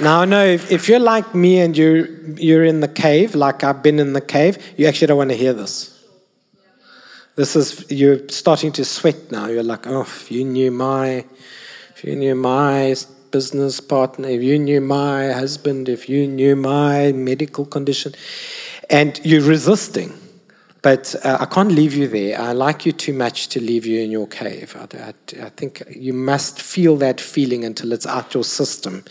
Now, 0.00 0.20
I 0.20 0.24
know 0.26 0.44
if, 0.44 0.70
if 0.70 0.88
you're 0.88 1.00
like 1.00 1.34
me 1.34 1.60
and 1.60 1.76
you're, 1.76 2.06
you're 2.34 2.64
in 2.64 2.80
the 2.80 2.88
cave, 2.88 3.34
like 3.34 3.64
I've 3.64 3.82
been 3.82 3.98
in 3.98 4.12
the 4.12 4.20
cave, 4.20 4.58
you 4.76 4.86
actually 4.86 5.08
don't 5.08 5.18
want 5.18 5.30
to 5.30 5.36
hear 5.36 5.52
this. 5.52 5.94
This 7.34 7.56
is, 7.56 7.90
you're 7.90 8.28
starting 8.28 8.70
to 8.72 8.84
sweat 8.84 9.32
now. 9.32 9.46
You're 9.46 9.64
like, 9.64 9.86
oh, 9.88 10.02
if 10.02 10.30
you 10.30 10.44
knew 10.44 10.70
my, 10.70 11.24
if 11.94 12.04
you 12.04 12.14
knew 12.14 12.36
my 12.36 12.94
business 13.30 13.80
partner, 13.80 14.28
if 14.28 14.42
you 14.42 14.58
knew 14.58 14.80
my 14.80 15.32
husband, 15.32 15.88
if 15.88 16.08
you 16.08 16.26
knew 16.26 16.56
my 16.56 17.12
medical 17.12 17.64
condition, 17.64 18.14
and 18.90 19.20
you're 19.24 19.42
resisting. 19.42 20.12
But 20.80 21.16
uh, 21.24 21.38
I 21.40 21.46
can't 21.46 21.72
leave 21.72 21.94
you 21.94 22.06
there. 22.06 22.40
I 22.40 22.52
like 22.52 22.86
you 22.86 22.92
too 22.92 23.12
much 23.12 23.48
to 23.48 23.60
leave 23.60 23.84
you 23.84 24.00
in 24.00 24.12
your 24.12 24.28
cave. 24.28 24.76
I, 24.78 24.96
I, 24.98 25.46
I, 25.46 25.48
think 25.50 25.82
you 25.90 26.12
must 26.12 26.62
feel 26.62 26.96
that 26.98 27.20
feeling 27.20 27.64
until 27.64 27.92
it's 27.92 28.06
out 28.06 28.32
your 28.32 28.44
system. 28.44 29.04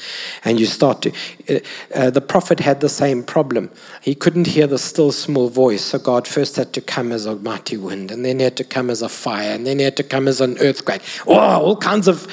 And 0.46 0.60
you 0.60 0.66
start 0.66 1.02
to. 1.02 1.12
Uh, 1.50 1.60
uh, 1.94 2.10
the 2.10 2.22
prophet 2.22 2.62
had 2.62 2.80
the 2.80 2.88
same 2.88 3.22
problem. 3.22 3.70
He 4.02 4.16
couldn't 4.16 4.48
hear 4.48 4.66
the 4.66 4.80
still 4.80 5.12
small 5.12 5.50
voice, 5.50 5.84
so 5.84 6.00
God 6.00 6.26
first 6.26 6.56
had 6.56 6.72
to 6.74 6.82
come 6.82 7.12
as 7.12 7.26
a 7.26 7.36
mighty 7.36 7.76
wind, 7.76 8.12
and 8.12 8.24
then 8.24 8.40
he 8.40 8.44
had 8.44 8.58
to 8.58 8.64
come 8.64 8.90
as 8.90 9.02
a 9.02 9.10
fire, 9.10 9.52
and 9.52 9.68
then 9.68 9.80
he 9.80 9.84
had 9.84 9.98
to 9.98 10.04
come 10.04 10.28
as 10.30 10.40
an 10.40 10.58
earthquake. 10.60 11.02
Oh, 11.28 11.36
all 11.36 11.76
kinds 11.76 12.08
of 12.08 12.28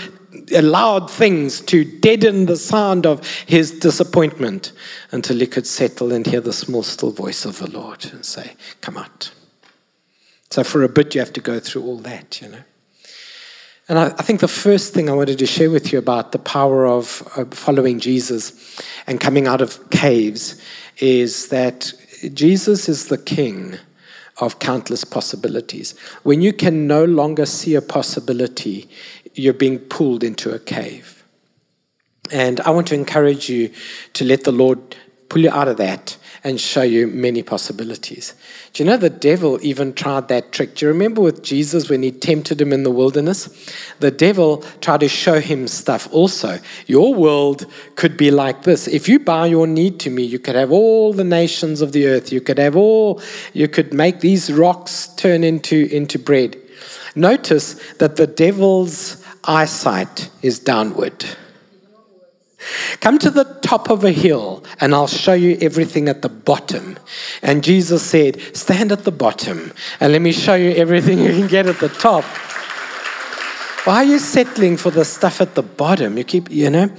allowed 0.53 1.11
things 1.11 1.61
to 1.63 1.85
deaden 1.85 2.47
the 2.47 2.57
sound 2.57 3.07
of 3.07 3.27
his 3.47 3.79
disappointment 3.79 4.73
until 5.11 5.39
he 5.39 5.47
could 5.47 5.67
settle 5.67 6.13
and 6.13 6.27
hear 6.27 6.41
the 6.41 6.53
small, 6.53 6.83
still 6.83 7.11
voice 7.11 7.45
of 7.45 7.59
the 7.59 7.71
Lord 7.71 8.05
and 8.13 8.25
say, 8.25 8.55
Come 8.81 8.97
out. 8.97 9.33
So, 10.51 10.63
for 10.63 10.83
a 10.83 10.89
bit, 10.89 11.15
you 11.15 11.21
have 11.21 11.33
to 11.33 11.41
go 11.41 11.59
through 11.59 11.83
all 11.83 11.99
that, 11.99 12.41
you 12.41 12.49
know. 12.49 12.63
And 13.89 13.99
I, 13.99 14.07
I 14.07 14.23
think 14.23 14.41
the 14.41 14.49
first 14.49 14.95
thing 14.95 15.11
I 15.11 15.15
wanted 15.15 15.39
to 15.39 15.47
share 15.47 15.71
with 15.71 15.93
you 15.93 15.99
about 15.99 16.33
the 16.33 16.39
power 16.39 16.87
of 16.87 17.27
uh, 17.37 17.45
following 17.47 18.01
Jesus 18.01 18.81
and 19.07 19.21
coming 19.21 19.47
out 19.47 19.61
of 19.61 19.91
caves 19.91 20.61
is 20.99 21.49
that 21.49 21.93
Jesus 22.33 22.89
is 22.89 23.09
the 23.09 23.19
king 23.19 23.77
of 24.39 24.59
countless 24.59 25.05
possibilities. 25.05 25.97
When 26.23 26.41
you 26.41 26.53
can 26.53 26.87
no 26.87 27.05
longer 27.05 27.47
see 27.47 27.75
a 27.75 27.83
possibility, 27.83 28.89
you're 29.35 29.53
being 29.53 29.79
pulled 29.79 30.25
into 30.25 30.53
a 30.53 30.59
cave. 30.59 31.25
And 32.33 32.61
I 32.61 32.71
want 32.71 32.87
to 32.89 32.95
encourage 32.95 33.49
you 33.49 33.71
to 34.15 34.25
let 34.25 34.45
the 34.45 34.53
Lord 34.53 34.97
pull 35.29 35.43
you 35.43 35.51
out 35.51 35.69
of 35.69 35.77
that 35.79 36.17
and 36.45 36.61
show 36.61 36.83
you 36.83 37.07
many 37.07 37.43
possibilities. 37.43 38.35
Do 38.73 38.83
you 38.83 38.91
know 38.91 38.99
the 38.99 39.09
devil 39.09 39.59
even 39.63 39.95
tried 39.95 40.29
that 40.29 40.53
trick? 40.53 40.75
Do 40.75 40.85
you 40.85 40.93
remember 40.93 41.23
with 41.23 41.43
Jesus 41.43 41.89
when 41.89 42.03
he 42.03 42.13
tempted 42.13 42.61
him 42.61 42.73
in 42.73 42.83
the 42.83 42.91
wilderness? 42.91 43.49
The 44.01 44.11
devil 44.11 44.59
tried 44.83 45.01
to 45.01 45.09
show 45.09 45.41
him 45.41 45.67
stuff 45.67 46.07
also. 46.13 46.59
Your 46.87 47.15
world 47.15 47.65
could 47.97 48.19
be 48.19 48.31
like 48.31 48.65
this. 48.65 48.87
If 48.87 49.09
you 49.09 49.19
bow 49.19 49.45
your 49.45 49.67
knee 49.67 49.91
to 49.93 50.11
me, 50.11 50.23
you 50.23 50.39
could 50.39 50.55
have 50.55 50.71
all 50.71 51.15
the 51.15 51.25
nations 51.25 51.81
of 51.81 51.93
the 51.93 52.07
earth. 52.07 52.31
You 52.31 52.43
could 52.43 52.59
have 52.59 52.77
all, 52.77 53.23
you 53.55 53.67
could 53.67 53.95
make 53.95 54.21
these 54.21 54.53
rocks 54.53 55.09
turn 55.17 55.45
into, 55.45 55.89
into 55.91 56.19
bread. 56.19 56.59
Notice 57.15 57.75
that 57.95 58.17
the 58.17 58.27
devil's 58.27 59.24
eyesight 59.47 60.31
is 60.43 60.59
downward. 60.59 61.25
Come 63.01 63.19
to 63.19 63.31
the 63.31 63.45
top 63.63 63.91
of 63.91 64.05
a 64.05 64.11
hill, 64.11 64.65
and 64.81 64.95
I'll 64.95 65.07
show 65.07 65.35
you 65.35 65.59
everything 65.61 66.09
at 66.09 66.23
the 66.23 66.29
bottom. 66.29 66.99
And 67.43 67.63
Jesus 67.63 68.03
said, 68.03 68.41
Stand 68.57 68.91
at 68.91 69.05
the 69.05 69.13
bottom, 69.13 69.73
and 70.01 70.13
let 70.13 70.23
me 70.23 70.33
show 70.33 70.55
you 70.55 70.71
everything 70.71 71.19
you 71.19 71.31
can 71.31 71.47
get 71.47 71.67
at 71.67 71.81
the 71.81 71.91
top. 71.91 72.25
Why 73.85 73.97
are 73.97 74.05
you 74.05 74.19
settling 74.19 74.79
for 74.79 74.91
the 74.91 75.05
stuff 75.05 75.43
at 75.43 75.55
the 75.55 75.63
bottom? 75.63 76.17
You 76.17 76.25
keep, 76.25 76.51
you 76.51 76.71
know, 76.71 76.91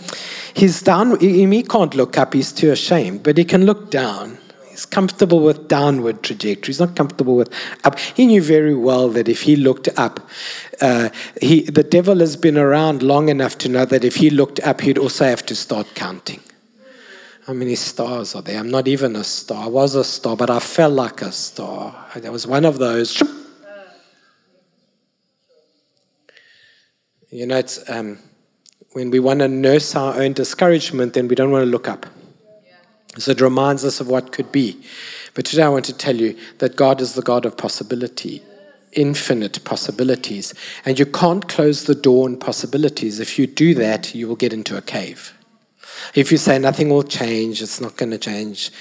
he's 0.53 0.83
down, 0.83 1.19
he 1.19 1.63
can't 1.63 1.95
look 1.95 2.15
up, 2.17 2.35
he's 2.35 2.51
too 2.51 2.71
ashamed, 2.71 3.23
but 3.23 3.37
he 3.39 3.43
can 3.43 3.65
look 3.65 3.89
down. 3.89 4.37
He's 4.75 4.85
comfortable 4.85 5.39
with 5.39 5.69
downward 5.69 6.21
trajectory. 6.21 6.67
He's 6.67 6.81
not 6.81 6.97
comfortable 6.97 7.37
with 7.37 7.49
up. 7.85 7.97
He 7.97 8.25
knew 8.25 8.41
very 8.41 8.75
well 8.75 9.07
that 9.07 9.29
if 9.29 9.43
he 9.43 9.55
looked 9.55 9.87
up, 9.95 10.19
uh, 10.81 11.07
he, 11.41 11.61
the 11.61 11.81
devil 11.81 12.19
has 12.19 12.35
been 12.35 12.57
around 12.57 13.01
long 13.01 13.29
enough 13.29 13.57
to 13.59 13.69
know 13.69 13.85
that 13.85 14.03
if 14.03 14.17
he 14.17 14.29
looked 14.29 14.59
up, 14.59 14.81
he'd 14.81 14.97
also 14.97 15.23
have 15.23 15.45
to 15.45 15.55
start 15.55 15.95
counting. 15.95 16.41
How 17.47 17.53
many 17.53 17.75
stars 17.75 18.35
are 18.35 18.41
there? 18.41 18.59
I'm 18.59 18.69
not 18.69 18.89
even 18.89 19.15
a 19.15 19.23
star. 19.23 19.63
I 19.63 19.67
was 19.67 19.95
a 19.95 20.03
star, 20.03 20.35
but 20.35 20.49
I 20.49 20.59
felt 20.59 20.91
like 20.91 21.21
a 21.21 21.31
star. 21.31 21.95
There 22.17 22.33
was 22.33 22.45
one 22.45 22.65
of 22.65 22.77
those. 22.77 23.23
You 27.31 27.45
know, 27.47 27.57
it's 27.57 27.89
um, 27.89 28.19
when 28.91 29.09
we 29.09 29.19
want 29.21 29.39
to 29.39 29.47
nurse 29.47 29.95
our 29.95 30.19
own 30.19 30.33
discouragement, 30.33 31.13
then 31.13 31.29
we 31.29 31.35
don't 31.35 31.51
want 31.51 31.63
to 31.63 31.71
look 31.71 31.87
up. 31.87 32.07
So 33.17 33.31
it 33.31 33.41
reminds 33.41 33.85
us 33.85 33.99
of 33.99 34.07
what 34.07 34.31
could 34.31 34.51
be. 34.51 34.81
But 35.33 35.45
today 35.45 35.63
I 35.63 35.69
want 35.69 35.85
to 35.85 35.97
tell 35.97 36.15
you 36.15 36.37
that 36.59 36.75
God 36.75 37.01
is 37.01 37.13
the 37.13 37.21
God 37.21 37.45
of 37.45 37.57
possibility, 37.57 38.41
infinite 38.93 39.63
possibilities. 39.63 40.53
And 40.85 40.99
you 40.99 41.05
can't 41.05 41.47
close 41.47 41.85
the 41.85 41.95
door 41.95 42.25
on 42.25 42.37
possibilities. 42.37 43.19
If 43.19 43.39
you 43.39 43.47
do 43.47 43.73
that, 43.75 44.15
you 44.15 44.27
will 44.27 44.35
get 44.35 44.53
into 44.53 44.77
a 44.77 44.81
cave. 44.81 45.33
If 46.13 46.31
you 46.31 46.37
say 46.37 46.59
nothing 46.59 46.89
will 46.89 47.03
change, 47.03 47.61
it's 47.61 47.79
not 47.79 47.95
going 47.97 48.11
to 48.11 48.17
change, 48.17 48.71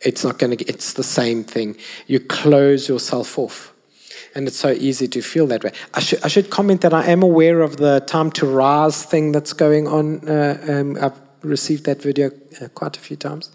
it's 0.00 0.24
not 0.24 0.38
going 0.38 0.56
to, 0.56 0.64
it's 0.66 0.92
the 0.94 1.04
same 1.04 1.44
thing, 1.44 1.76
you 2.06 2.20
close 2.20 2.88
yourself 2.88 3.38
off. 3.38 3.72
And 4.34 4.48
it's 4.48 4.56
so 4.56 4.70
easy 4.70 5.06
to 5.08 5.22
feel 5.22 5.46
that 5.46 5.62
way. 5.62 5.70
I 5.92 6.00
should, 6.00 6.22
I 6.24 6.28
should 6.28 6.50
comment 6.50 6.80
that 6.80 6.92
I 6.92 7.06
am 7.06 7.22
aware 7.22 7.60
of 7.60 7.76
the 7.76 8.00
time 8.00 8.32
to 8.32 8.46
rise 8.46 9.04
thing 9.04 9.30
that's 9.30 9.52
going 9.52 9.86
on. 9.86 10.28
Uh, 10.28 10.64
um, 10.68 10.98
I've 11.00 11.20
received 11.42 11.84
that 11.84 12.02
video 12.02 12.32
uh, 12.60 12.68
quite 12.68 12.96
a 12.96 13.00
few 13.00 13.16
times. 13.16 13.50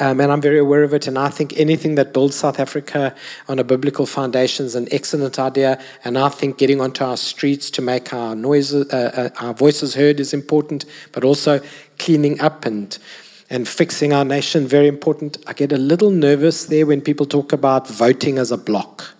Um, 0.00 0.20
and 0.20 0.32
I'm 0.32 0.40
very 0.40 0.58
aware 0.58 0.82
of 0.82 0.94
it. 0.94 1.06
And 1.06 1.18
I 1.18 1.28
think 1.28 1.58
anything 1.58 1.94
that 1.96 2.12
builds 2.12 2.36
South 2.36 2.58
Africa 2.58 3.14
on 3.48 3.58
a 3.58 3.64
biblical 3.64 4.06
foundation 4.06 4.66
is 4.66 4.74
an 4.74 4.88
excellent 4.90 5.38
idea. 5.38 5.78
And 6.04 6.16
I 6.16 6.30
think 6.30 6.58
getting 6.58 6.80
onto 6.80 7.04
our 7.04 7.18
streets 7.18 7.70
to 7.72 7.82
make 7.82 8.12
our 8.12 8.34
noises, 8.34 8.90
uh, 8.92 9.30
uh, 9.36 9.44
our 9.44 9.54
voices 9.54 9.94
heard 9.94 10.18
is 10.18 10.32
important, 10.32 10.86
but 11.12 11.22
also 11.22 11.60
cleaning 11.98 12.40
up 12.40 12.64
and 12.64 12.98
and 13.52 13.66
fixing 13.66 14.12
our 14.12 14.24
nation 14.24 14.64
very 14.64 14.86
important. 14.86 15.36
I 15.44 15.54
get 15.54 15.72
a 15.72 15.76
little 15.76 16.12
nervous 16.12 16.66
there 16.66 16.86
when 16.86 17.00
people 17.00 17.26
talk 17.26 17.52
about 17.52 17.88
voting 17.88 18.38
as 18.38 18.52
a 18.52 18.56
block 18.56 19.12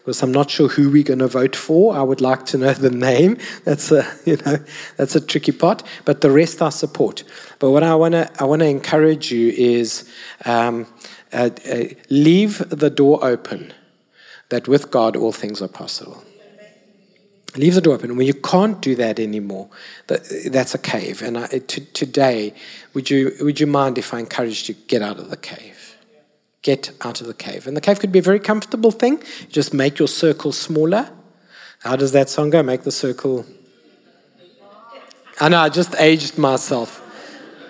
because 0.00 0.22
I'm 0.22 0.32
not 0.32 0.50
sure 0.50 0.68
who 0.68 0.90
we're 0.90 1.04
going 1.04 1.18
to 1.20 1.28
vote 1.28 1.54
for. 1.54 1.94
I 1.94 2.02
would 2.02 2.20
like 2.20 2.46
to 2.46 2.58
know 2.58 2.72
the 2.86 2.90
name. 2.90 3.36
That's 3.64 3.92
a 3.92 4.06
you 4.24 4.36
know 4.36 4.58
that's 4.96 5.14
a 5.14 5.20
tricky 5.20 5.52
part, 5.52 5.82
but 6.04 6.20
the 6.20 6.30
rest 6.30 6.62
I 6.62 6.70
support. 6.70 7.24
But 7.58 7.70
what 7.70 7.82
I 7.82 7.94
want 7.94 8.12
to 8.12 8.30
I 8.40 8.44
want 8.44 8.60
to 8.60 8.66
encourage 8.66 9.30
you 9.30 9.50
is 9.50 10.10
um, 10.44 10.86
uh, 11.32 11.50
uh, 11.70 11.84
leave 12.08 12.68
the 12.70 12.90
door 12.90 13.24
open. 13.24 13.72
That 14.48 14.66
with 14.66 14.90
God 14.90 15.14
all 15.14 15.30
things 15.30 15.62
are 15.62 15.68
possible. 15.68 16.24
Leave 17.56 17.74
the 17.74 17.80
door 17.80 17.94
open. 17.94 18.16
When 18.16 18.26
you 18.26 18.34
can't 18.34 18.80
do 18.80 18.94
that 18.96 19.18
anymore, 19.18 19.68
that, 20.06 20.22
that's 20.52 20.74
a 20.74 20.78
cave. 20.78 21.20
And 21.20 21.36
I, 21.36 21.46
to, 21.46 21.80
today, 21.92 22.54
would 22.94 23.10
you 23.10 23.32
would 23.40 23.58
you 23.58 23.66
mind 23.66 23.98
if 23.98 24.14
I 24.14 24.20
encouraged 24.20 24.68
you 24.68 24.74
to 24.74 24.80
get 24.82 25.02
out 25.02 25.18
of 25.18 25.30
the 25.30 25.36
cave? 25.36 25.79
Get 26.62 26.90
out 27.00 27.20
of 27.20 27.26
the 27.26 27.34
cave. 27.34 27.66
And 27.66 27.76
the 27.76 27.80
cave 27.80 28.00
could 28.00 28.12
be 28.12 28.18
a 28.18 28.22
very 28.22 28.40
comfortable 28.40 28.90
thing. 28.90 29.22
Just 29.48 29.72
make 29.72 29.98
your 29.98 30.08
circle 30.08 30.52
smaller. 30.52 31.10
How 31.80 31.96
does 31.96 32.12
that 32.12 32.28
song 32.28 32.50
go? 32.50 32.62
Make 32.62 32.82
the 32.82 32.92
circle. 32.92 33.46
I 35.40 35.48
know, 35.48 35.60
I 35.60 35.70
just 35.70 35.94
aged 35.98 36.36
myself. 36.36 37.06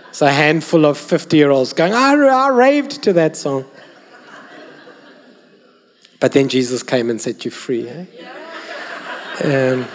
It's 0.08 0.22
a 0.22 0.32
handful 0.32 0.84
of 0.86 0.98
50 0.98 1.36
year 1.36 1.50
olds 1.50 1.72
going, 1.72 1.94
I, 1.94 2.14
I 2.14 2.48
raved 2.48 3.02
to 3.04 3.12
that 3.12 3.36
song. 3.36 3.64
But 6.18 6.32
then 6.32 6.48
Jesus 6.48 6.82
came 6.82 7.08
and 7.08 7.20
set 7.20 7.44
you 7.44 7.50
free. 7.50 7.88
Eh? 7.88 8.06
Um, 9.44 9.86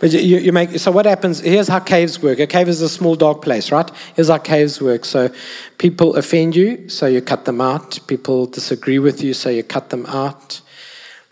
but 0.00 0.12
you, 0.12 0.38
you 0.38 0.50
make 0.50 0.78
so 0.78 0.90
what 0.90 1.04
happens? 1.04 1.40
Here's 1.40 1.68
how 1.68 1.78
caves 1.78 2.22
work. 2.22 2.38
A 2.38 2.46
cave 2.46 2.68
is 2.68 2.80
a 2.80 2.88
small 2.88 3.14
dark 3.14 3.42
place, 3.42 3.70
right? 3.70 3.88
Here's 4.16 4.28
how 4.28 4.38
caves 4.38 4.80
work. 4.80 5.04
So 5.04 5.30
people 5.76 6.16
offend 6.16 6.56
you, 6.56 6.88
so 6.88 7.06
you 7.06 7.20
cut 7.20 7.44
them 7.44 7.60
out. 7.60 8.00
People 8.06 8.46
disagree 8.46 8.98
with 8.98 9.22
you, 9.22 9.34
so 9.34 9.50
you 9.50 9.62
cut 9.62 9.90
them 9.90 10.06
out. 10.06 10.62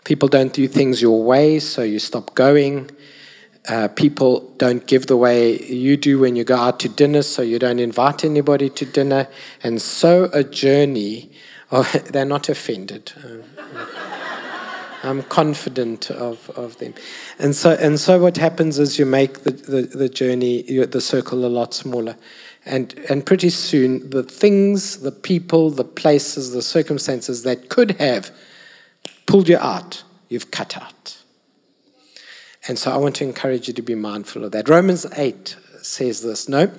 People 0.03 0.27
don't 0.27 0.53
do 0.53 0.67
things 0.67 1.01
your 1.01 1.23
way, 1.23 1.59
so 1.59 1.81
you 1.81 1.97
stop 1.97 2.35
going. 2.35 2.91
Uh, 3.67 3.87
people 3.87 4.53
don't 4.57 4.85
give 4.85 5.07
the 5.07 5.17
way 5.17 5.61
you 5.63 5.97
do 5.97 6.19
when 6.19 6.35
you 6.35 6.43
go 6.43 6.55
out 6.55 6.79
to 6.81 6.89
dinner, 6.89 7.23
so 7.23 7.41
you 7.41 7.57
don't 7.57 7.79
invite 7.79 8.23
anybody 8.23 8.69
to 8.69 8.85
dinner. 8.85 9.27
And 9.63 9.81
so 9.81 10.29
a 10.31 10.43
journey, 10.43 11.31
oh, 11.71 11.83
they're 12.11 12.23
not 12.23 12.49
offended. 12.49 13.13
I'm 15.03 15.23
confident 15.23 16.11
of, 16.11 16.49
of 16.51 16.77
them. 16.77 16.93
And 17.37 17.55
so, 17.55 17.71
and 17.71 17.99
so 17.99 18.19
what 18.19 18.37
happens 18.37 18.79
is 18.79 18.99
you 18.99 19.05
make 19.05 19.43
the, 19.43 19.51
the, 19.51 19.81
the 19.81 20.09
journey, 20.09 20.61
the 20.85 21.01
circle 21.01 21.45
a 21.45 21.47
lot 21.47 21.73
smaller. 21.73 22.17
And, 22.65 22.93
and 23.09 23.25
pretty 23.25 23.49
soon, 23.49 24.09
the 24.09 24.23
things, 24.23 24.99
the 24.99 25.11
people, 25.11 25.71
the 25.71 25.85
places, 25.85 26.51
the 26.51 26.61
circumstances 26.61 27.43
that 27.43 27.69
could 27.69 27.91
have 27.91 28.31
pulled 29.25 29.47
you 29.47 29.57
out, 29.57 30.03
you've 30.27 30.51
cut 30.51 30.77
out. 30.77 31.17
And 32.67 32.77
so 32.77 32.91
I 32.91 32.97
want 32.97 33.15
to 33.17 33.23
encourage 33.23 33.67
you 33.67 33.73
to 33.75 33.81
be 33.81 33.95
mindful 33.95 34.43
of 34.43 34.51
that. 34.51 34.67
Romans 34.67 35.05
8 35.15 35.55
says 35.81 36.21
this 36.21 36.49
No, 36.49 36.71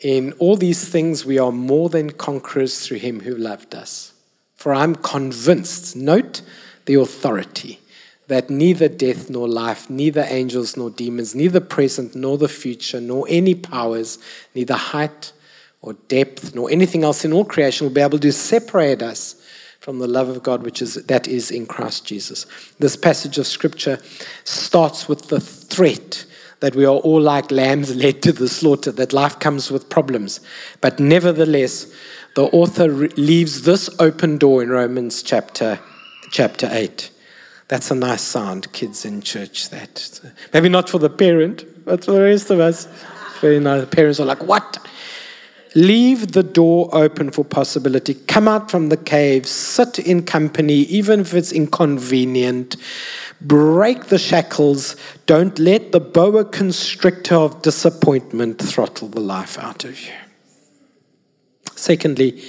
in 0.00 0.32
all 0.34 0.56
these 0.56 0.88
things 0.88 1.24
we 1.26 1.38
are 1.38 1.52
more 1.52 1.90
than 1.90 2.10
conquerors 2.10 2.86
through 2.86 2.98
him 2.98 3.20
who 3.20 3.34
loved 3.36 3.74
us. 3.74 4.14
For 4.56 4.72
I'm 4.72 4.94
convinced, 4.94 5.96
note 5.96 6.40
the 6.86 6.94
authority, 6.94 7.80
that 8.28 8.50
neither 8.50 8.88
death 8.88 9.28
nor 9.28 9.48
life, 9.48 9.90
neither 9.90 10.24
angels 10.28 10.76
nor 10.76 10.90
demons, 10.90 11.34
neither 11.34 11.60
present 11.60 12.14
nor 12.14 12.38
the 12.38 12.48
future, 12.48 13.00
nor 13.00 13.26
any 13.28 13.54
powers, 13.54 14.18
neither 14.54 14.74
height 14.74 15.32
or 15.80 15.94
depth, 16.08 16.54
nor 16.54 16.70
anything 16.70 17.04
else 17.04 17.24
in 17.24 17.32
all 17.32 17.44
creation 17.44 17.86
will 17.86 17.94
be 17.94 18.00
able 18.00 18.18
to 18.18 18.32
separate 18.32 19.02
us 19.02 19.36
from 19.80 19.98
the 19.98 20.06
love 20.06 20.28
of 20.28 20.44
God 20.44 20.62
which 20.62 20.80
is 20.80 20.94
that 20.94 21.26
is 21.26 21.50
in 21.50 21.66
Christ 21.66 22.06
Jesus. 22.06 22.46
This 22.78 22.94
passage 22.94 23.36
of 23.36 23.48
scripture 23.48 23.98
starts 24.44 25.08
with 25.08 25.28
the 25.28 25.40
threat 25.40 26.24
that 26.60 26.76
we 26.76 26.84
are 26.84 26.94
all 26.94 27.20
like 27.20 27.50
lambs 27.50 27.94
led 28.04 28.22
to 28.22 28.32
the 28.32 28.48
slaughter, 28.48 28.92
that 28.92 29.12
life 29.12 29.40
comes 29.40 29.72
with 29.72 29.90
problems. 29.90 30.40
But 30.80 31.00
nevertheless, 31.00 31.92
the 32.36 32.44
author 32.44 32.86
leaves 32.86 33.62
this 33.62 33.90
open 33.98 34.38
door 34.38 34.62
in 34.62 34.70
Romans 34.70 35.22
chapter 35.22 35.80
chapter 36.32 36.68
8. 36.70 37.10
That's 37.68 37.90
a 37.92 37.94
nice 37.94 38.22
sound, 38.22 38.72
kids 38.72 39.04
in 39.04 39.22
church. 39.22 39.70
That 39.70 40.20
maybe 40.52 40.68
not 40.68 40.88
for 40.88 40.98
the 40.98 41.08
parent, 41.08 41.84
but 41.84 42.04
for 42.04 42.12
the 42.12 42.22
rest 42.22 42.50
of 42.50 42.58
us. 42.58 42.88
Very 43.40 43.60
nice. 43.60 43.86
Parents 43.86 44.18
are 44.18 44.26
like, 44.26 44.42
"What? 44.42 44.78
Leave 45.74 46.32
the 46.32 46.42
door 46.42 46.90
open 46.92 47.30
for 47.30 47.44
possibility. 47.44 48.14
Come 48.26 48.46
out 48.46 48.70
from 48.70 48.90
the 48.90 48.96
cave, 48.96 49.46
sit 49.46 49.98
in 49.98 50.22
company, 50.22 50.80
even 50.98 51.20
if 51.20 51.32
it's 51.32 51.50
inconvenient. 51.50 52.76
Break 53.40 54.08
the 54.08 54.18
shackles. 54.18 54.96
Don't 55.24 55.58
let 55.58 55.92
the 55.92 56.00
boa 56.00 56.44
constrictor 56.44 57.36
of 57.36 57.62
disappointment 57.62 58.60
throttle 58.60 59.08
the 59.08 59.20
life 59.20 59.58
out 59.58 59.84
of 59.84 59.98
you. 59.98 60.12
Secondly, 61.74 62.44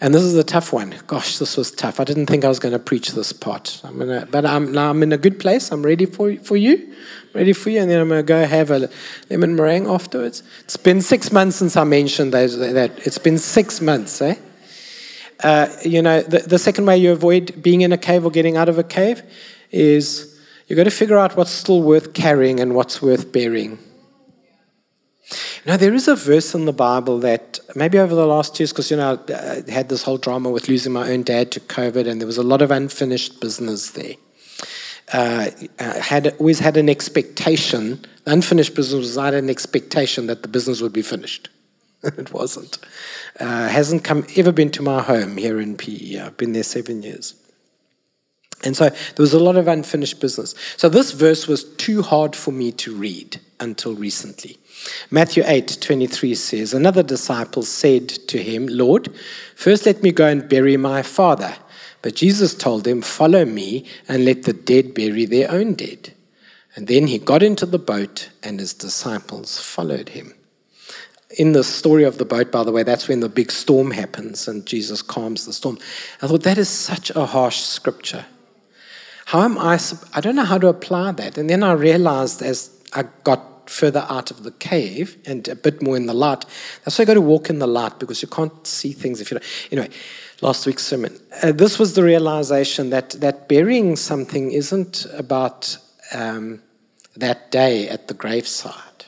and 0.00 0.14
this 0.14 0.22
is 0.22 0.34
a 0.36 0.44
tough 0.44 0.72
one. 0.72 0.94
Gosh, 1.06 1.38
this 1.38 1.56
was 1.56 1.70
tough. 1.70 1.98
I 2.00 2.04
didn't 2.04 2.26
think 2.26 2.44
I 2.44 2.48
was 2.48 2.58
going 2.58 2.72
to 2.72 2.78
preach 2.78 3.12
this 3.12 3.32
part. 3.32 3.80
I'm 3.82 3.98
gonna, 3.98 4.28
but 4.30 4.44
I'm, 4.44 4.72
now 4.72 4.90
I'm 4.90 5.02
in 5.02 5.12
a 5.12 5.16
good 5.16 5.40
place. 5.40 5.72
I'm 5.72 5.82
ready 5.82 6.04
for, 6.04 6.36
for 6.36 6.56
you. 6.56 6.94
Ready 7.32 7.54
for 7.54 7.70
you. 7.70 7.80
And 7.80 7.90
then 7.90 8.00
I'm 8.00 8.08
going 8.08 8.20
to 8.20 8.26
go 8.26 8.44
have 8.44 8.70
a 8.70 8.90
lemon 9.30 9.56
meringue 9.56 9.86
afterwards. 9.86 10.42
It's 10.60 10.76
been 10.76 11.00
six 11.00 11.32
months 11.32 11.56
since 11.56 11.76
I 11.76 11.84
mentioned 11.84 12.34
that. 12.34 12.92
It's 13.06 13.18
been 13.18 13.38
six 13.38 13.80
months, 13.80 14.20
eh? 14.20 14.36
Uh, 15.42 15.68
you 15.82 16.02
know, 16.02 16.20
the, 16.20 16.40
the 16.40 16.58
second 16.58 16.84
way 16.86 16.98
you 16.98 17.12
avoid 17.12 17.62
being 17.62 17.80
in 17.80 17.92
a 17.92 17.98
cave 17.98 18.24
or 18.24 18.30
getting 18.30 18.56
out 18.56 18.68
of 18.68 18.78
a 18.78 18.84
cave 18.84 19.22
is 19.70 20.38
you've 20.66 20.76
got 20.76 20.84
to 20.84 20.90
figure 20.90 21.18
out 21.18 21.36
what's 21.36 21.50
still 21.50 21.82
worth 21.82 22.12
carrying 22.12 22.60
and 22.60 22.74
what's 22.74 23.00
worth 23.00 23.32
bearing. 23.32 23.78
Now, 25.66 25.76
there 25.76 25.94
is 25.94 26.06
a 26.06 26.14
verse 26.14 26.54
in 26.54 26.64
the 26.64 26.72
Bible 26.72 27.18
that 27.20 27.58
maybe 27.74 27.98
over 27.98 28.14
the 28.14 28.26
last 28.26 28.60
years, 28.60 28.72
because, 28.72 28.90
you 28.90 28.96
know, 28.96 29.20
I 29.28 29.68
had 29.70 29.88
this 29.88 30.04
whole 30.04 30.18
drama 30.18 30.50
with 30.50 30.68
losing 30.68 30.92
my 30.92 31.10
own 31.10 31.24
dad 31.24 31.50
to 31.52 31.60
COVID, 31.60 32.08
and 32.08 32.20
there 32.20 32.26
was 32.26 32.38
a 32.38 32.44
lot 32.44 32.62
of 32.62 32.70
unfinished 32.70 33.40
business 33.40 33.90
there. 33.90 34.14
Uh, 35.12 35.50
had 35.78 36.34
always 36.38 36.60
had 36.60 36.76
an 36.76 36.88
expectation, 36.88 38.04
unfinished 38.26 38.74
business 38.74 38.98
was 38.98 39.18
I 39.18 39.26
had 39.26 39.34
an 39.34 39.50
expectation 39.50 40.26
that 40.26 40.42
the 40.42 40.48
business 40.48 40.80
would 40.80 40.92
be 40.92 41.02
finished. 41.02 41.48
it 42.02 42.32
wasn't. 42.32 42.78
Uh, 43.38 43.68
hasn't 43.68 44.04
come 44.04 44.26
ever 44.36 44.52
been 44.52 44.70
to 44.70 44.82
my 44.82 45.02
home 45.02 45.36
here 45.36 45.60
in 45.60 45.76
PE. 45.76 46.18
I've 46.18 46.36
been 46.36 46.52
there 46.52 46.62
seven 46.62 47.02
years. 47.02 47.34
And 48.64 48.76
so 48.76 48.88
there 48.88 48.98
was 49.18 49.34
a 49.34 49.38
lot 49.38 49.56
of 49.56 49.68
unfinished 49.68 50.20
business. 50.20 50.54
So 50.76 50.88
this 50.88 51.12
verse 51.12 51.46
was 51.46 51.64
too 51.76 52.02
hard 52.02 52.34
for 52.34 52.52
me 52.52 52.72
to 52.72 52.94
read 52.94 53.40
until 53.60 53.94
recently. 53.94 54.58
Matthew 55.10 55.42
8 55.46 55.78
23 55.80 56.34
says, 56.34 56.74
Another 56.74 57.02
disciple 57.02 57.62
said 57.62 58.08
to 58.08 58.42
him, 58.42 58.66
Lord, 58.66 59.14
first 59.54 59.86
let 59.86 60.02
me 60.02 60.12
go 60.12 60.26
and 60.26 60.48
bury 60.48 60.76
my 60.76 61.02
father. 61.02 61.56
But 62.02 62.14
Jesus 62.14 62.54
told 62.54 62.86
him, 62.86 63.02
Follow 63.02 63.44
me 63.44 63.84
and 64.08 64.24
let 64.24 64.44
the 64.44 64.52
dead 64.52 64.94
bury 64.94 65.24
their 65.24 65.50
own 65.50 65.74
dead. 65.74 66.12
And 66.74 66.86
then 66.88 67.06
he 67.06 67.18
got 67.18 67.42
into 67.42 67.64
the 67.66 67.78
boat 67.78 68.30
and 68.42 68.60
his 68.60 68.74
disciples 68.74 69.58
followed 69.58 70.10
him. 70.10 70.34
In 71.38 71.52
the 71.52 71.64
story 71.64 72.04
of 72.04 72.18
the 72.18 72.24
boat, 72.24 72.52
by 72.52 72.62
the 72.64 72.70
way, 72.70 72.82
that's 72.82 73.08
when 73.08 73.20
the 73.20 73.28
big 73.28 73.50
storm 73.50 73.90
happens 73.90 74.46
and 74.46 74.64
Jesus 74.66 75.02
calms 75.02 75.46
the 75.46 75.52
storm. 75.52 75.78
I 76.22 76.28
thought 76.28 76.42
that 76.42 76.58
is 76.58 76.68
such 76.68 77.10
a 77.10 77.26
harsh 77.26 77.60
scripture. 77.60 78.26
How 79.26 79.42
am 79.42 79.58
I? 79.58 79.80
I 80.14 80.20
don't 80.20 80.36
know 80.36 80.44
how 80.44 80.58
to 80.58 80.68
apply 80.68 81.12
that. 81.12 81.36
And 81.36 81.50
then 81.50 81.62
I 81.62 81.72
realized 81.72 82.42
as 82.42 82.70
I 82.92 83.04
got 83.24 83.55
further 83.68 84.06
out 84.08 84.30
of 84.30 84.42
the 84.42 84.50
cave 84.52 85.16
and 85.26 85.46
a 85.48 85.56
bit 85.56 85.82
more 85.82 85.96
in 85.96 86.06
the 86.06 86.14
light. 86.14 86.44
That's 86.84 86.98
why 86.98 87.02
you 87.02 87.06
got 87.06 87.14
to 87.14 87.20
walk 87.20 87.50
in 87.50 87.58
the 87.58 87.66
light 87.66 87.98
because 87.98 88.22
you 88.22 88.28
can't 88.28 88.66
see 88.66 88.92
things 88.92 89.20
if 89.20 89.30
you 89.30 89.38
don't. 89.38 89.72
Anyway, 89.72 89.90
last 90.40 90.66
week's 90.66 90.84
sermon. 90.84 91.18
Uh, 91.42 91.52
this 91.52 91.78
was 91.78 91.94
the 91.94 92.02
realization 92.02 92.90
that, 92.90 93.10
that 93.10 93.48
burying 93.48 93.96
something 93.96 94.52
isn't 94.52 95.06
about 95.12 95.78
um, 96.12 96.62
that 97.16 97.50
day 97.50 97.88
at 97.88 98.08
the 98.08 98.14
graveside. 98.14 99.04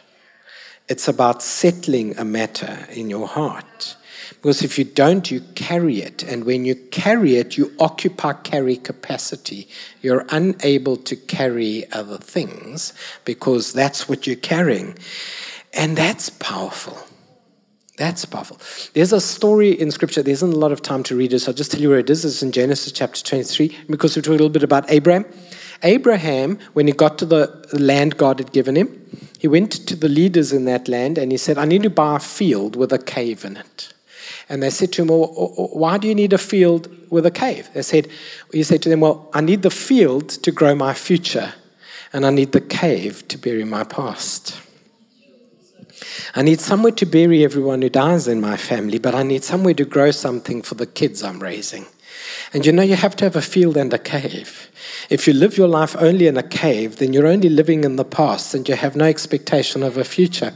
It's 0.88 1.07
about 1.07 1.42
settling 1.42 2.16
a 2.18 2.25
matter 2.25 2.87
in 2.90 3.11
your 3.11 3.29
heart. 3.29 3.97
Because 4.30 4.62
if 4.62 4.78
you 4.78 4.84
don't, 4.84 5.30
you 5.30 5.40
carry 5.54 6.00
it. 6.00 6.22
And 6.22 6.44
when 6.44 6.64
you 6.64 6.74
carry 6.74 7.36
it, 7.36 7.56
you 7.56 7.72
occupy 7.78 8.34
carry 8.34 8.76
capacity. 8.76 9.68
You're 10.02 10.26
unable 10.30 10.96
to 10.96 11.16
carry 11.16 11.90
other 11.92 12.18
things 12.18 12.92
because 13.24 13.72
that's 13.72 14.08
what 14.08 14.26
you're 14.26 14.36
carrying. 14.36 14.96
And 15.72 15.96
that's 15.96 16.30
powerful. 16.30 16.98
That's 17.96 18.24
powerful. 18.24 18.58
There's 18.94 19.12
a 19.12 19.20
story 19.20 19.72
in 19.72 19.90
Scripture. 19.90 20.22
There 20.22 20.32
isn't 20.32 20.52
a 20.52 20.56
lot 20.56 20.70
of 20.70 20.82
time 20.82 21.02
to 21.04 21.16
read 21.16 21.32
it, 21.32 21.40
so 21.40 21.50
I'll 21.50 21.56
just 21.56 21.72
tell 21.72 21.80
you 21.80 21.88
where 21.88 21.98
it 21.98 22.08
is. 22.08 22.24
It's 22.24 22.44
in 22.44 22.52
Genesis 22.52 22.92
chapter 22.92 23.20
23, 23.22 23.76
because 23.90 24.14
we 24.14 24.22
talked 24.22 24.28
a 24.28 24.32
little 24.32 24.48
bit 24.48 24.62
about 24.62 24.88
Abraham. 24.88 25.24
Abraham, 25.82 26.58
when 26.74 26.86
he 26.86 26.92
got 26.92 27.18
to 27.18 27.26
the 27.26 27.68
land 27.72 28.16
God 28.16 28.38
had 28.38 28.52
given 28.52 28.76
him, 28.76 28.88
he 29.38 29.48
went 29.48 29.72
to 29.72 29.96
the 29.96 30.08
leaders 30.08 30.52
in 30.52 30.64
that 30.64 30.88
land 30.88 31.18
and 31.18 31.30
he 31.32 31.38
said, 31.38 31.58
I 31.58 31.64
need 31.64 31.82
to 31.84 31.90
buy 31.90 32.16
a 32.16 32.20
field 32.20 32.76
with 32.76 32.92
a 32.92 32.98
cave 32.98 33.44
in 33.44 33.56
it. 33.56 33.92
And 34.48 34.62
they 34.62 34.70
said 34.70 34.92
to 34.92 35.02
him, 35.02 35.08
Well, 35.08 35.26
why 35.72 35.98
do 35.98 36.08
you 36.08 36.14
need 36.14 36.32
a 36.32 36.38
field 36.38 36.88
with 37.11 37.26
a 37.26 37.30
cave? 37.30 37.68
They 37.74 37.82
said, 37.82 38.08
He 38.52 38.62
said 38.62 38.82
to 38.82 38.88
them, 38.88 39.00
Well, 39.00 39.28
I 39.34 39.40
need 39.40 39.62
the 39.62 39.70
field 39.70 40.28
to 40.28 40.50
grow 40.50 40.74
my 40.74 40.94
future, 40.94 41.54
and 42.12 42.24
I 42.24 42.30
need 42.30 42.52
the 42.52 42.61
cave 42.61 43.26
to 43.28 43.38
bury 43.38 43.64
my 43.64 43.84
past. 43.84 44.61
I 46.34 46.42
need 46.42 46.61
somewhere 46.61 46.92
to 46.92 47.06
bury 47.06 47.44
everyone 47.44 47.82
who 47.82 47.88
dies 47.88 48.28
in 48.28 48.40
my 48.40 48.56
family, 48.56 48.98
but 48.98 49.14
I 49.14 49.22
need 49.22 49.44
somewhere 49.44 49.74
to 49.74 49.84
grow 49.84 50.11
something 50.11 50.62
for 50.62 50.74
the 50.76 50.87
kids 50.87 51.22
I'm 51.22 51.40
raising. 51.40 51.87
And 52.52 52.64
you 52.64 52.72
know, 52.72 52.82
you 52.82 52.96
have 52.96 53.14
to 53.16 53.24
have 53.24 53.37
a 53.37 53.42
field 53.42 53.76
and 53.76 53.92
a 53.92 53.98
cave. 53.98 54.70
If 55.11 55.26
you 55.26 55.34
live 55.34 55.58
your 55.58 55.68
life 55.68 55.94
only 55.98 56.26
in 56.26 56.37
a 56.37 56.42
cave, 56.42 56.96
then 56.96 57.12
you're 57.12 57.26
only 57.26 57.48
living 57.48 57.84
in 57.84 57.96
the 57.96 58.04
past 58.04 58.54
and 58.54 58.66
you 58.68 58.74
have 58.74 58.96
no 58.96 59.04
expectation 59.04 59.82
of 59.82 59.96
a 59.96 60.04
future. 60.04 60.52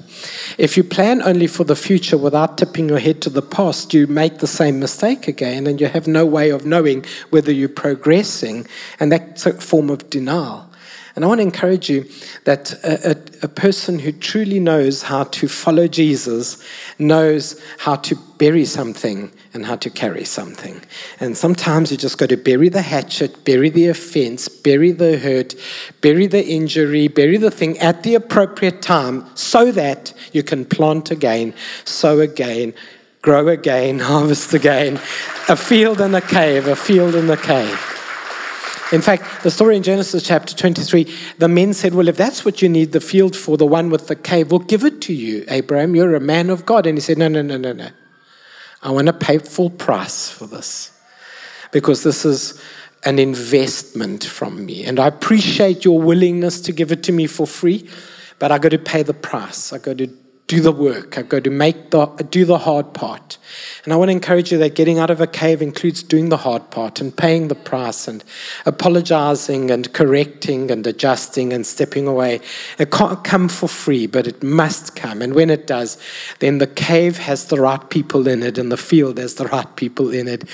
If 0.57 0.77
you 0.77 0.85
plan 0.85 1.23
only 1.23 1.47
for 1.47 1.65
the 1.65 1.77
future 1.77 2.17
without 2.17 2.57
tipping 2.57 2.89
your 2.89 2.99
head 2.99 3.21
to 3.23 3.31
the 3.31 3.43
past, 3.43 3.93
you 3.93 4.07
make 4.07 4.39
the 4.39 4.47
same 4.47 4.81
mistake 4.81 5.29
again 5.29 5.67
and 5.67 5.81
you 5.81 5.89
have 5.89 6.07
no 6.07 6.25
way 6.25 6.51
of 6.51 6.65
knowing 6.65 7.05
whether 7.31 7.53
you're 7.53 7.69
progressing. 7.69 8.67
And 8.99 9.13
that's 9.13 9.45
a 9.45 9.53
form 9.53 9.91
of 9.91 10.09
denial. 10.09 10.72
And 11.15 11.25
I 11.25 11.29
want 11.29 11.41
to 11.41 11.43
encourage 11.43 11.91
you 11.91 12.07
that 12.45 12.73
a, 12.85 13.11
a, 13.11 13.17
a, 13.43 13.49
person 13.49 13.99
who 13.99 14.13
truly 14.13 14.59
knows 14.59 15.03
how 15.03 15.25
to 15.25 15.47
follow 15.47 15.87
Jesus 15.87 16.63
knows 16.99 17.61
how 17.79 17.97
to 17.97 18.17
bury 18.39 18.65
something 18.65 19.31
and 19.53 19.67
how 19.67 19.77
to 19.77 19.91
carry 19.91 20.25
something. 20.25 20.81
And 21.21 21.37
sometimes 21.37 21.91
you 21.91 21.99
just 21.99 22.17
got 22.17 22.31
to 22.31 22.39
bury 22.39 22.71
the 22.71 22.83
hatchet, 22.83 23.45
bury 23.45 23.69
the 23.69 23.89
offense, 23.89 24.49
bury 24.49 24.91
the 24.91 25.19
hurt, 25.19 25.55
bury 26.01 26.27
the 26.27 26.45
injury, 26.45 27.09
bury 27.09 27.37
the 27.37 27.51
thing 27.51 27.79
at 27.79 28.05
the 28.05 28.15
appropriate 28.15 28.81
time 28.81 29.27
so 29.35 29.71
that 29.73 30.15
you 30.33 30.43
can 30.43 30.65
plant 30.65 31.11
again, 31.11 31.53
sow 31.85 32.21
again, 32.21 32.73
grow 33.21 33.49
again, 33.49 33.99
harvest 34.11 34.55
again. 34.55 34.95
A 35.49 35.57
field 35.57 36.01
and 36.01 36.17
a 36.17 36.23
cave, 36.23 36.67
a 36.69 36.77
field 36.77 37.15
and 37.15 37.31
a 37.31 37.37
cave. 37.37 38.02
In 38.93 39.01
fact, 39.01 39.43
the 39.43 39.51
story 39.51 39.77
in 39.77 39.83
Genesis 39.83 40.23
chapter 40.23 40.55
23, 40.55 41.13
the 41.39 41.49
men 41.49 41.73
said, 41.73 41.95
Well, 41.95 42.09
if 42.09 42.17
that's 42.17 42.45
what 42.45 42.61
you 42.61 42.69
need 42.69 42.93
the 42.93 43.01
field 43.01 43.35
for, 43.35 43.57
the 43.57 43.67
one 43.67 43.89
with 43.89 44.09
the 44.09 44.17
cave, 44.17 44.51
we'll 44.51 44.61
give 44.61 44.85
it 44.85 45.01
to 45.03 45.15
you, 45.15 45.45
Abraham. 45.49 45.97
You're 45.97 46.15
a 46.15 46.21
man 46.21 46.51
of 46.51 46.67
God. 46.67 46.87
And 46.87 46.99
he 46.99 47.01
said, 47.01 47.17
No, 47.17 47.29
no, 47.29 47.41
no, 47.41 47.57
no, 47.57 47.73
no. 47.73 47.89
I 48.83 48.91
want 48.91 49.07
to 49.07 49.15
pay 49.15 49.39
full 49.39 49.71
price 49.71 50.31
for 50.31 50.47
this 50.47 50.93
because 51.71 52.03
this 52.03 52.27
is 52.27 52.61
an 53.05 53.19
investment 53.19 54.25
from 54.25 54.67
me. 54.67 54.85
And 54.85 55.01
I 55.01 55.07
appreciate 55.07 55.85
your 55.85 56.01
willingness 56.01 56.61
to 56.63 56.73
give 56.73 56.93
it 56.93 57.03
to 57.05 57.13
me 57.13 57.27
for 57.27 57.47
free, 57.47 57.89
but 58.39 58.53
I 58.53 58.59
got 58.59 58.71
to 58.71 58.79
pay 58.79 59.03
the 59.03 59.15
price. 59.15 59.73
I 59.73 59.79
got 59.79 59.99
to 59.99 60.09
do 60.47 60.61
the 60.61 60.73
work. 60.73 61.17
I've 61.17 61.29
got 61.29 61.45
to 61.45 61.51
make 61.51 61.91
the 61.91 62.07
do 62.31 62.45
the 62.45 62.59
hard 62.59 62.93
part. 62.93 63.39
And 63.85 63.93
I 63.93 63.97
want 63.97 64.09
to 64.09 64.13
encourage 64.13 64.53
you 64.53 64.59
that 64.59 64.75
getting 64.75 64.99
out 64.99 65.11
of 65.11 65.21
a 65.21 65.27
cave 65.27 65.63
includes 65.63 66.03
doing 66.03 66.29
the 66.29 66.37
hard 66.37 66.71
part 66.71 67.01
and 67.01 67.17
paying 67.17 67.49
the 67.49 67.55
price 67.55 68.07
and 68.07 68.23
apologizing 68.67 69.71
and 69.71 69.93
correcting 69.93 70.71
and 70.71 70.87
adjusting 70.87 71.53
and 71.53 71.67
stepping 71.67 72.07
away. 72.07 72.41
It 72.79 72.91
can't 72.91 73.25
come 73.25 73.49
for 73.49 73.69
free, 73.69 74.07
but 74.07 74.27
it 74.27 74.43
must 74.43 74.95
come. 74.95 75.23
And 75.23 75.35
when 75.35 75.49
it 75.49 75.67
does, 75.67 75.99
then 76.41 76.59
the 76.59 76.67
cave 76.67 77.19
has 77.19 77.47
the 77.47 77.61
right 77.61 77.89
people 77.89 78.29
in 78.29 78.43
it 78.43 78.59
and 78.59 78.71
the 78.71 78.77
field 78.77 79.19
has 79.19 79.37
the 79.37 79.47
right 79.47 79.75
people 79.77 80.11
in 80.11 80.29
it. 80.29 80.45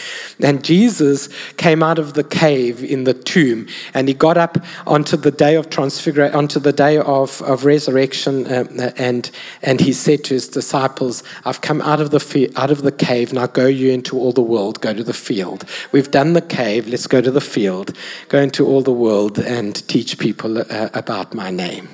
And 0.40 0.64
Jesus 0.64 1.28
came 1.56 1.82
out 1.82 1.98
of 1.98 2.14
the 2.14 2.24
cave 2.24 2.84
in 2.84 3.04
the 3.04 3.14
tomb 3.14 3.66
and 3.94 4.08
he 4.08 4.14
got 4.14 4.36
up 4.36 4.58
onto 4.86 5.16
the 5.16 5.30
day 5.30 5.56
of 5.56 5.70
transfiguration, 5.70 6.36
onto 6.36 6.60
the 6.60 6.72
day 6.72 6.98
of, 6.98 7.42
of 7.42 7.64
resurrection, 7.64 8.46
uh, 8.46 8.92
and, 8.96 9.30
and 9.62 9.77
he 9.80 9.92
said 9.92 10.24
to 10.24 10.34
his 10.34 10.48
disciples, 10.48 11.22
I've 11.44 11.60
come 11.60 11.82
out 11.82 12.00
of 12.00 12.10
the, 12.10 12.52
out 12.56 12.70
of 12.70 12.82
the 12.82 12.92
cave 12.92 13.32
now 13.32 13.46
go 13.46 13.66
you 13.66 13.90
into 13.90 14.18
all 14.18 14.32
the 14.32 14.42
world, 14.42 14.80
go 14.80 14.94
to 14.94 15.04
the 15.04 15.12
field. 15.12 15.64
We've 15.92 16.10
done 16.10 16.32
the 16.32 16.40
cave, 16.40 16.86
let's 16.88 17.06
go 17.06 17.20
to 17.20 17.30
the 17.30 17.40
field, 17.40 17.96
go 18.28 18.40
into 18.40 18.66
all 18.66 18.82
the 18.82 18.92
world 18.92 19.38
and 19.38 19.74
teach 19.88 20.18
people 20.18 20.58
uh, 20.58 20.88
about 20.94 21.34
my 21.34 21.50
name. 21.50 21.88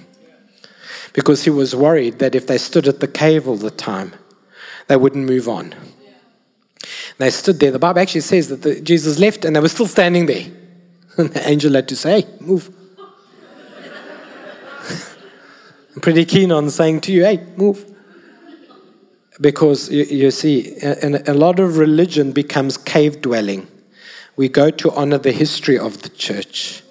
Because 1.12 1.44
he 1.44 1.51
was 1.51 1.75
worried 1.75 2.18
that 2.18 2.35
if 2.35 2.47
they 2.47 2.59
stood 2.59 2.88
at 2.88 3.01
the 3.01 3.09
cave 3.09 3.49
all 3.49 3.57
the 3.57 3.70
time, 3.70 4.12
they 4.88 4.97
wouldn't 4.97 5.27
move 5.27 5.49
on. 5.49 5.75
They 7.18 7.31
stood 7.31 7.61
there. 7.61 7.70
The 7.70 7.79
Bible 7.79 8.01
actually 8.01 8.20
says 8.23 8.49
that 8.49 8.62
the, 8.62 8.81
Jesus 8.81 9.18
left 9.18 9.44
and 9.44 9.55
they 9.55 9.61
were 9.61 9.68
still 9.68 9.87
standing 9.87 10.27
there. 10.27 10.47
And 11.16 11.31
the 11.31 11.49
angel 11.49 11.75
had 11.75 11.87
to 11.88 11.97
say, 11.97 12.27
move. 12.40 12.75
I'm 15.94 16.00
pretty 16.00 16.24
keen 16.24 16.50
on 16.50 16.70
saying 16.70 17.02
to 17.02 17.12
you, 17.12 17.24
hey, 17.24 17.46
move 17.57 17.94
because 19.40 19.90
you, 19.90 20.04
you 20.04 20.30
see, 20.30 20.76
a, 20.80 21.33
a 21.33 21.35
lot 21.35 21.59
of 21.59 21.78
religion 21.78 22.33
becomes 22.33 22.76
cave 22.76 23.20
dwelling. 23.20 23.66
We 24.37 24.48
go 24.48 24.70
to 24.70 24.90
honor 24.92 25.18
the 25.18 25.33
history 25.33 25.78
of 25.78 26.02
the 26.02 26.09
church, 26.09 26.83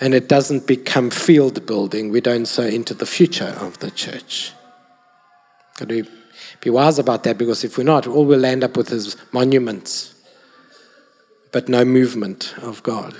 and 0.00 0.14
it 0.14 0.28
doesn't 0.28 0.66
become 0.66 1.10
field 1.10 1.66
building. 1.66 2.10
We 2.10 2.20
don't 2.20 2.46
sow 2.46 2.64
into 2.64 2.94
the 2.94 3.06
future 3.06 3.56
of 3.60 3.78
the 3.78 3.90
church. 3.90 4.52
Got 5.78 5.88
to 5.90 6.06
be 6.60 6.70
wise 6.70 6.98
about 6.98 7.24
that 7.24 7.38
because 7.38 7.64
if 7.64 7.76
we're 7.76 7.84
not, 7.84 8.06
all 8.06 8.24
we'll 8.24 8.44
end 8.44 8.64
up 8.64 8.76
with 8.76 8.90
is 8.90 9.16
monuments, 9.32 10.14
but 11.52 11.68
no 11.68 11.84
movement 11.84 12.54
of 12.62 12.82
God. 12.82 13.14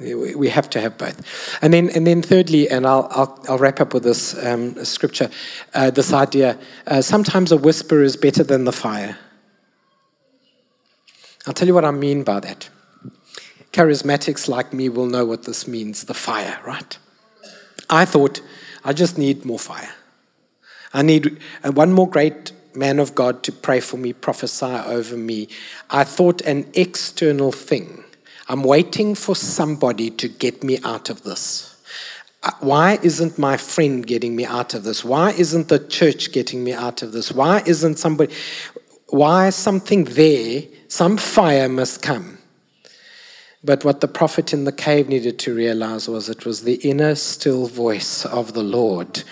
We 0.00 0.48
have 0.48 0.70
to 0.70 0.80
have 0.80 0.96
both. 0.96 1.20
And 1.62 1.74
then, 1.74 1.90
and 1.90 2.06
then 2.06 2.22
thirdly, 2.22 2.70
and 2.70 2.86
I'll, 2.86 3.06
I'll, 3.10 3.44
I'll 3.48 3.58
wrap 3.58 3.80
up 3.80 3.92
with 3.92 4.02
this 4.02 4.34
um, 4.44 4.82
scripture, 4.84 5.30
uh, 5.74 5.90
this 5.90 6.12
idea 6.12 6.58
uh, 6.86 7.02
sometimes 7.02 7.52
a 7.52 7.56
whisper 7.56 8.02
is 8.02 8.16
better 8.16 8.42
than 8.42 8.64
the 8.64 8.72
fire. 8.72 9.18
I'll 11.46 11.54
tell 11.54 11.68
you 11.68 11.74
what 11.74 11.84
I 11.84 11.90
mean 11.90 12.22
by 12.22 12.40
that. 12.40 12.70
Charismatics 13.72 14.48
like 14.48 14.72
me 14.72 14.88
will 14.88 15.06
know 15.06 15.24
what 15.24 15.44
this 15.44 15.68
means 15.68 16.04
the 16.04 16.14
fire, 16.14 16.58
right? 16.66 16.98
I 17.88 18.04
thought, 18.04 18.40
I 18.84 18.92
just 18.92 19.18
need 19.18 19.44
more 19.44 19.58
fire. 19.58 19.92
I 20.94 21.02
need 21.02 21.38
uh, 21.62 21.72
one 21.72 21.92
more 21.92 22.08
great 22.08 22.52
man 22.74 22.98
of 22.98 23.14
God 23.14 23.42
to 23.42 23.52
pray 23.52 23.80
for 23.80 23.96
me, 23.96 24.12
prophesy 24.12 24.64
over 24.64 25.16
me. 25.16 25.48
I 25.90 26.04
thought 26.04 26.40
an 26.42 26.70
external 26.74 27.52
thing 27.52 28.04
I'm 28.50 28.64
waiting 28.64 29.14
for 29.14 29.36
somebody 29.36 30.10
to 30.10 30.26
get 30.26 30.64
me 30.64 30.80
out 30.82 31.08
of 31.08 31.22
this. 31.22 31.80
Uh, 32.42 32.50
why 32.58 32.98
isn't 33.00 33.38
my 33.38 33.56
friend 33.56 34.04
getting 34.04 34.34
me 34.34 34.44
out 34.44 34.74
of 34.74 34.82
this? 34.82 35.04
Why 35.04 35.30
isn't 35.30 35.68
the 35.68 35.78
church 35.78 36.32
getting 36.32 36.64
me 36.64 36.72
out 36.72 37.02
of 37.02 37.12
this? 37.12 37.30
Why 37.30 37.62
isn't 37.64 38.00
somebody, 38.00 38.34
why 39.06 39.50
something 39.50 40.02
there, 40.02 40.64
some 40.88 41.16
fire 41.16 41.68
must 41.68 42.02
come. 42.02 42.38
But 43.62 43.84
what 43.84 44.00
the 44.00 44.08
prophet 44.08 44.54
in 44.54 44.64
the 44.64 44.72
cave 44.72 45.10
needed 45.10 45.38
to 45.40 45.54
realize 45.54 46.08
was 46.08 46.30
it 46.30 46.46
was 46.46 46.62
the 46.62 46.76
inner 46.76 47.14
still 47.14 47.66
voice 47.66 48.24
of 48.24 48.54
the 48.54 48.62
Lord. 48.62 49.22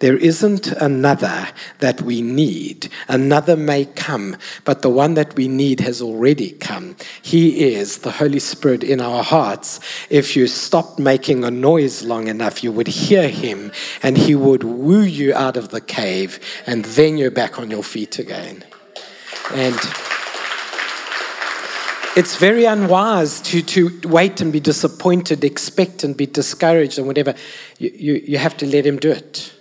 There 0.00 0.18
isn't 0.18 0.66
another 0.66 1.48
that 1.78 2.02
we 2.02 2.20
need. 2.20 2.90
Another 3.08 3.56
may 3.56 3.86
come, 3.86 4.36
but 4.66 4.82
the 4.82 4.90
one 4.90 5.14
that 5.14 5.34
we 5.36 5.48
need 5.48 5.80
has 5.80 6.02
already 6.02 6.50
come. 6.50 6.96
He 7.22 7.72
is 7.72 8.00
the 8.00 8.10
Holy 8.10 8.40
Spirit 8.40 8.84
in 8.84 9.00
our 9.00 9.24
hearts. 9.24 9.80
If 10.10 10.36
you 10.36 10.48
stopped 10.48 10.98
making 10.98 11.42
a 11.42 11.50
noise 11.50 12.02
long 12.02 12.28
enough, 12.28 12.62
you 12.62 12.70
would 12.72 12.88
hear 12.88 13.30
him 13.30 13.72
and 14.02 14.18
he 14.18 14.34
would 14.34 14.64
woo 14.64 15.00
you 15.00 15.32
out 15.32 15.56
of 15.56 15.70
the 15.70 15.80
cave, 15.80 16.38
and 16.66 16.84
then 16.84 17.16
you're 17.16 17.30
back 17.30 17.58
on 17.58 17.70
your 17.70 17.82
feet 17.82 18.18
again. 18.18 18.64
And 19.54 19.78
it's 22.18 22.36
very 22.36 22.64
unwise 22.64 23.40
to, 23.42 23.62
to 23.62 24.00
wait 24.08 24.40
and 24.40 24.52
be 24.52 24.58
disappointed, 24.58 25.44
expect 25.44 26.02
and 26.02 26.16
be 26.16 26.26
discouraged 26.26 26.98
and 26.98 27.06
whatever. 27.06 27.32
You, 27.78 27.92
you, 27.94 28.14
you 28.14 28.38
have 28.38 28.56
to 28.56 28.66
let 28.66 28.84
him 28.84 28.96
do 28.96 29.12
it. 29.12 29.54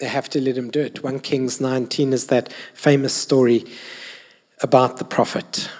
You 0.00 0.08
have 0.08 0.28
to 0.30 0.40
let 0.40 0.58
him 0.58 0.70
do 0.70 0.80
it. 0.80 1.04
1 1.04 1.20
Kings 1.20 1.60
19 1.60 2.12
is 2.12 2.26
that 2.26 2.52
famous 2.74 3.14
story 3.14 3.64
about 4.60 4.96
the 4.96 5.04
prophet. 5.04 5.70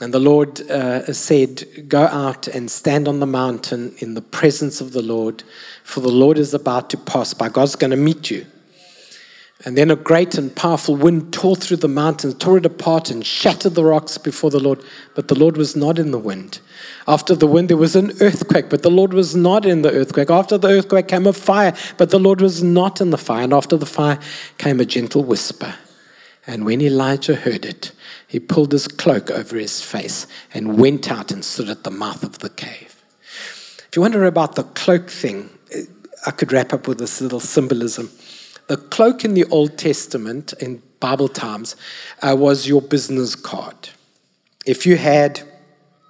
And 0.00 0.12
the 0.12 0.18
Lord 0.18 0.60
uh, 0.68 1.12
said, 1.12 1.88
Go 1.88 2.06
out 2.06 2.48
and 2.48 2.68
stand 2.68 3.06
on 3.06 3.20
the 3.20 3.26
mountain 3.26 3.94
in 3.98 4.14
the 4.14 4.22
presence 4.22 4.80
of 4.80 4.92
the 4.92 5.02
Lord, 5.02 5.44
for 5.84 6.00
the 6.00 6.08
Lord 6.08 6.36
is 6.36 6.52
about 6.52 6.90
to 6.90 6.96
pass 6.96 7.32
by. 7.32 7.48
God's 7.48 7.76
going 7.76 7.92
to 7.92 7.96
meet 7.96 8.28
you. 8.28 8.44
And 9.66 9.78
then 9.78 9.90
a 9.90 9.96
great 9.96 10.34
and 10.34 10.54
powerful 10.54 10.94
wind 10.94 11.32
tore 11.32 11.56
through 11.56 11.78
the 11.78 11.88
mountains, 11.88 12.34
tore 12.34 12.58
it 12.58 12.66
apart, 12.66 13.10
and 13.10 13.24
shattered 13.24 13.74
the 13.74 13.84
rocks 13.84 14.18
before 14.18 14.50
the 14.50 14.60
Lord. 14.60 14.82
But 15.14 15.28
the 15.28 15.34
Lord 15.34 15.56
was 15.56 15.74
not 15.74 15.98
in 15.98 16.10
the 16.10 16.18
wind. 16.18 16.60
After 17.08 17.34
the 17.34 17.46
wind, 17.46 17.70
there 17.70 17.78
was 17.78 17.96
an 17.96 18.12
earthquake, 18.20 18.68
but 18.68 18.82
the 18.82 18.90
Lord 18.90 19.14
was 19.14 19.34
not 19.34 19.64
in 19.64 19.80
the 19.80 19.90
earthquake. 19.90 20.28
After 20.28 20.58
the 20.58 20.68
earthquake 20.68 21.08
came 21.08 21.26
a 21.26 21.32
fire, 21.32 21.74
but 21.96 22.10
the 22.10 22.18
Lord 22.18 22.42
was 22.42 22.62
not 22.62 23.00
in 23.00 23.08
the 23.08 23.16
fire. 23.16 23.44
And 23.44 23.54
after 23.54 23.78
the 23.78 23.86
fire 23.86 24.18
came 24.58 24.80
a 24.80 24.84
gentle 24.84 25.24
whisper. 25.24 25.74
And 26.46 26.66
when 26.66 26.82
Elijah 26.82 27.34
heard 27.34 27.64
it, 27.64 27.92
he 28.28 28.38
pulled 28.40 28.72
his 28.72 28.86
cloak 28.86 29.30
over 29.30 29.56
his 29.56 29.80
face 29.80 30.26
and 30.52 30.78
went 30.78 31.10
out 31.10 31.30
and 31.30 31.42
stood 31.42 31.70
at 31.70 31.84
the 31.84 31.90
mouth 31.90 32.22
of 32.22 32.40
the 32.40 32.50
cave. 32.50 33.02
If 33.88 33.96
you 33.96 34.02
wonder 34.02 34.24
about 34.24 34.56
the 34.56 34.64
cloak 34.64 35.08
thing, 35.08 35.48
I 36.26 36.32
could 36.32 36.52
wrap 36.52 36.74
up 36.74 36.86
with 36.86 36.98
this 36.98 37.22
little 37.22 37.40
symbolism. 37.40 38.10
The 38.66 38.76
cloak 38.76 39.24
in 39.24 39.34
the 39.34 39.44
Old 39.46 39.76
Testament, 39.76 40.54
in 40.54 40.82
Bible 41.00 41.28
times, 41.28 41.76
uh, 42.22 42.34
was 42.38 42.66
your 42.66 42.80
business 42.80 43.34
card. 43.34 43.90
If 44.64 44.86
you 44.86 44.96
had 44.96 45.42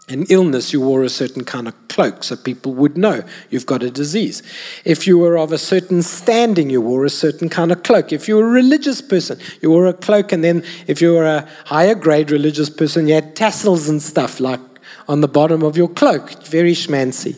an 0.08 0.26
illness, 0.28 0.72
you 0.72 0.80
wore 0.80 1.02
a 1.02 1.08
certain 1.08 1.44
kind 1.44 1.66
of 1.66 1.74
cloak 1.88 2.22
so 2.22 2.36
people 2.36 2.74
would 2.74 2.96
know 2.96 3.22
you've 3.50 3.66
got 3.66 3.82
a 3.82 3.90
disease. 3.90 4.42
If 4.84 5.06
you 5.06 5.18
were 5.18 5.38
of 5.38 5.50
a 5.50 5.58
certain 5.58 6.02
standing, 6.02 6.70
you 6.70 6.80
wore 6.80 7.04
a 7.04 7.10
certain 7.10 7.48
kind 7.48 7.72
of 7.72 7.82
cloak. 7.82 8.12
If 8.12 8.28
you 8.28 8.36
were 8.36 8.46
a 8.46 8.50
religious 8.50 9.00
person, 9.00 9.38
you 9.62 9.70
wore 9.70 9.86
a 9.86 9.94
cloak. 9.94 10.30
And 10.32 10.44
then 10.44 10.62
if 10.86 11.00
you 11.00 11.14
were 11.14 11.24
a 11.24 11.48
higher 11.66 11.94
grade 11.94 12.30
religious 12.30 12.68
person, 12.68 13.08
you 13.08 13.14
had 13.14 13.34
tassels 13.34 13.88
and 13.88 14.02
stuff 14.02 14.40
like 14.40 14.60
on 15.08 15.20
the 15.20 15.28
bottom 15.28 15.62
of 15.62 15.76
your 15.76 15.88
cloak. 15.88 16.44
Very 16.44 16.72
schmancy. 16.74 17.36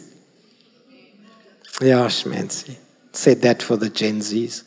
Yeah, 1.80 2.06
schmancy. 2.06 2.76
Said 3.12 3.42
that 3.42 3.62
for 3.62 3.76
the 3.76 3.88
Gen 3.88 4.20
Zs. 4.20 4.64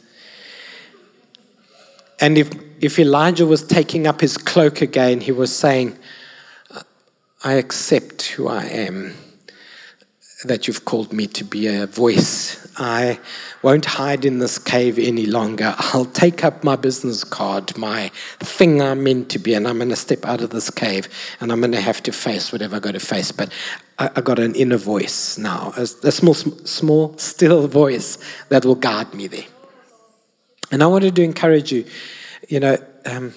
And 2.19 2.37
if, 2.37 2.49
if 2.81 2.99
Elijah 2.99 3.45
was 3.45 3.63
taking 3.63 4.07
up 4.07 4.21
his 4.21 4.37
cloak 4.37 4.81
again, 4.81 5.21
he 5.21 5.31
was 5.31 5.55
saying, 5.55 5.97
I 7.43 7.53
accept 7.53 8.23
who 8.31 8.47
I 8.49 8.65
am, 8.65 9.15
that 10.43 10.67
you've 10.67 10.85
called 10.85 11.13
me 11.13 11.27
to 11.27 11.43
be 11.43 11.67
a 11.67 11.85
voice. 11.85 12.67
I 12.77 13.19
won't 13.61 13.85
hide 13.85 14.23
in 14.23 14.39
this 14.39 14.57
cave 14.57 14.97
any 14.97 15.25
longer. 15.25 15.73
I'll 15.77 16.05
take 16.05 16.43
up 16.43 16.63
my 16.63 16.75
business 16.75 17.23
card, 17.23 17.77
my 17.77 18.09
thing 18.39 18.81
I'm 18.81 19.03
meant 19.03 19.29
to 19.31 19.39
be, 19.39 19.53
and 19.53 19.67
I'm 19.67 19.77
going 19.77 19.89
to 19.89 19.97
step 19.97 20.25
out 20.25 20.41
of 20.41 20.49
this 20.49 20.69
cave 20.69 21.09
and 21.41 21.51
I'm 21.51 21.59
going 21.59 21.73
to 21.73 21.81
have 21.81 22.01
to 22.03 22.11
face 22.11 22.51
whatever 22.51 22.77
I've 22.77 22.81
got 22.81 22.93
to 22.93 22.99
face. 23.01 23.31
But 23.33 23.51
I, 23.97 24.09
I 24.15 24.21
got 24.21 24.39
an 24.39 24.55
inner 24.55 24.77
voice 24.77 25.37
now, 25.37 25.73
a, 25.77 25.81
a 25.81 26.11
small, 26.11 26.33
small, 26.33 27.17
still 27.17 27.67
voice 27.67 28.17
that 28.47 28.65
will 28.65 28.75
guide 28.75 29.13
me 29.13 29.27
there. 29.27 29.45
And 30.71 30.83
I 30.83 30.87
wanted 30.87 31.15
to 31.15 31.23
encourage 31.23 31.71
you, 31.71 31.85
you 32.47 32.59
know, 32.59 32.77
um, 33.05 33.33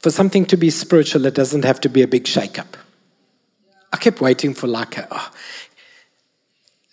for 0.00 0.10
something 0.10 0.46
to 0.46 0.56
be 0.56 0.70
spiritual, 0.70 1.26
it 1.26 1.34
doesn't 1.34 1.64
have 1.64 1.80
to 1.82 1.88
be 1.88 2.02
a 2.02 2.08
big 2.08 2.26
shake-up. 2.26 2.76
I 3.92 3.96
kept 3.96 4.20
waiting 4.20 4.54
for 4.54 4.66
like 4.66 4.96
a, 4.96 5.08
oh, 5.10 5.30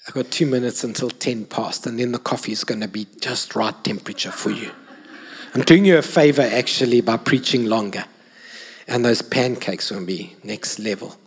I've 0.08 0.13
got 0.13 0.32
two 0.32 0.45
minutes 0.45 0.84
until 0.84 1.10
10 1.10 1.45
past, 1.45 1.86
and 1.86 2.00
then 2.00 2.12
the 2.12 2.19
coffee 2.19 2.52
is 2.52 2.63
going 2.63 2.82
to 2.82 2.88
be 2.88 3.08
just 3.21 3.56
right 3.56 3.76
temperature 3.84 4.32
for 4.32 4.50
you. 4.50 4.71
I'm 5.54 5.62
doing 5.62 5.86
you 5.86 5.97
a 5.97 6.02
favor 6.02 6.41
actually 6.41 7.02
by 7.02 7.17
preaching 7.17 7.65
longer. 7.65 8.06
And 8.88 9.04
those 9.04 9.21
pancakes 9.21 9.91
will 9.91 10.06
be 10.06 10.36
next 10.43 10.80
level. 10.80 11.17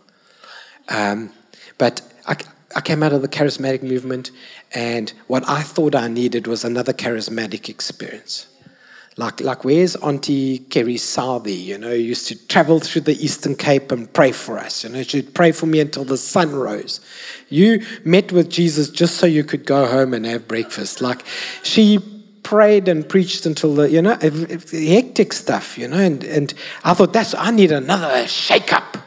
Um, 0.89 1.31
but 1.77 2.01
I, 2.25 2.35
I 2.75 2.81
came 2.81 3.03
out 3.03 3.13
of 3.13 3.21
the 3.21 3.27
charismatic 3.27 3.83
movement, 3.83 4.31
and 4.73 5.11
what 5.27 5.47
I 5.47 5.61
thought 5.61 5.95
I 5.95 6.07
needed 6.07 6.47
was 6.47 6.63
another 6.63 6.93
charismatic 6.93 7.69
experience. 7.69 8.47
Like, 9.17 9.41
like 9.41 9.65
where's 9.65 9.95
Auntie 9.97 10.59
Kerry 10.59 10.97
Southey? 10.97 11.53
You 11.53 11.77
know, 11.77 11.91
used 11.91 12.27
to 12.29 12.47
travel 12.47 12.79
through 12.79 13.01
the 13.01 13.23
Eastern 13.23 13.55
Cape 13.55 13.91
and 13.91 14.11
pray 14.11 14.31
for 14.31 14.57
us. 14.57 14.83
You 14.83 14.89
know, 14.89 15.03
she'd 15.03 15.33
pray 15.33 15.51
for 15.51 15.65
me 15.65 15.81
until 15.81 16.05
the 16.05 16.17
sun 16.17 16.55
rose. 16.55 17.01
You 17.49 17.85
met 18.05 18.31
with 18.31 18.49
Jesus 18.49 18.89
just 18.89 19.15
so 19.17 19.25
you 19.25 19.43
could 19.43 19.65
go 19.65 19.85
home 19.85 20.13
and 20.13 20.25
have 20.25 20.47
breakfast. 20.47 21.01
Like 21.01 21.25
she 21.61 21.99
prayed 22.43 22.87
and 22.87 23.07
preached 23.07 23.45
until 23.45 23.75
the, 23.75 23.89
you 23.91 24.01
know, 24.01 24.15
hectic 24.15 25.33
stuff, 25.33 25.77
you 25.77 25.87
know, 25.87 25.97
and, 25.97 26.23
and 26.23 26.53
I 26.83 26.93
thought 26.93 27.13
that's, 27.13 27.35
I 27.35 27.51
need 27.51 27.71
another 27.71 28.27
shake 28.27 28.71
up. 28.73 28.97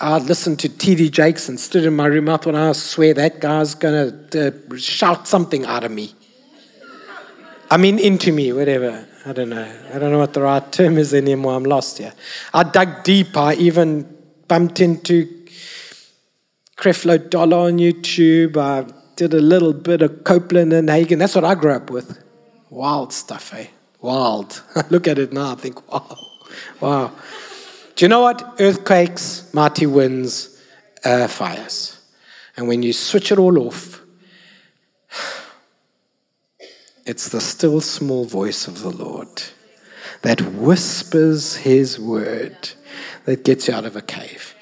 I 0.00 0.18
listened 0.18 0.60
to 0.60 0.68
T.D. 0.68 1.10
Jakes 1.10 1.48
and 1.48 1.58
stood 1.58 1.84
in 1.84 1.96
my 1.96 2.06
room. 2.06 2.28
I 2.28 2.36
thought, 2.36 2.54
I 2.54 2.72
swear 2.72 3.14
that 3.14 3.40
guy's 3.40 3.74
going 3.74 4.28
to 4.30 4.48
uh, 4.48 4.76
shout 4.76 5.26
something 5.26 5.64
out 5.64 5.82
of 5.82 5.90
me. 5.90 6.14
I 7.70 7.76
mean, 7.76 7.98
into 7.98 8.32
me, 8.32 8.52
whatever. 8.52 9.06
I 9.26 9.32
don't 9.32 9.50
know. 9.50 9.76
I 9.92 9.98
don't 9.98 10.12
know 10.12 10.18
what 10.18 10.34
the 10.34 10.42
right 10.42 10.72
term 10.72 10.98
is 10.98 11.12
anymore. 11.12 11.54
I'm 11.54 11.64
lost 11.64 11.98
here. 11.98 12.12
I 12.54 12.62
dug 12.62 13.02
deep. 13.02 13.36
I 13.36 13.54
even 13.54 14.16
bumped 14.46 14.80
into 14.80 15.26
Creflo 16.76 17.28
Dollar 17.28 17.56
on 17.66 17.78
YouTube. 17.78 18.56
I 18.56 18.90
did 19.16 19.34
a 19.34 19.40
little 19.40 19.72
bit 19.72 20.00
of 20.00 20.22
Copeland 20.22 20.72
and 20.72 20.88
Hagin. 20.88 21.18
That's 21.18 21.34
what 21.34 21.44
I 21.44 21.56
grew 21.56 21.72
up 21.72 21.90
with. 21.90 22.22
Wild 22.70 23.12
stuff, 23.12 23.52
eh? 23.52 23.66
Wild. 24.00 24.62
Look 24.90 25.08
at 25.08 25.18
it 25.18 25.32
now. 25.32 25.52
I 25.52 25.54
think, 25.56 25.92
wow. 25.92 26.18
Wow. 26.80 27.12
Do 27.98 28.04
you 28.04 28.10
know 28.10 28.20
what? 28.20 28.60
Earthquakes, 28.60 29.52
mighty 29.52 29.84
winds, 29.84 30.56
uh, 31.04 31.26
fires. 31.26 32.00
And 32.56 32.68
when 32.68 32.84
you 32.84 32.92
switch 32.92 33.32
it 33.32 33.40
all 33.40 33.58
off, 33.58 34.02
it's 37.06 37.28
the 37.30 37.40
still 37.40 37.80
small 37.80 38.24
voice 38.24 38.68
of 38.68 38.82
the 38.82 38.90
Lord 38.90 39.42
that 40.22 40.40
whispers 40.40 41.56
his 41.56 41.98
word 41.98 42.70
that 43.24 43.42
gets 43.42 43.66
you 43.66 43.74
out 43.74 43.84
of 43.84 43.96
a 43.96 44.02
cave. 44.02 44.54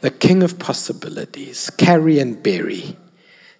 The 0.00 0.10
king 0.10 0.42
of 0.42 0.58
possibilities, 0.58 1.68
carry 1.68 2.18
and 2.18 2.42
bury. 2.42 2.96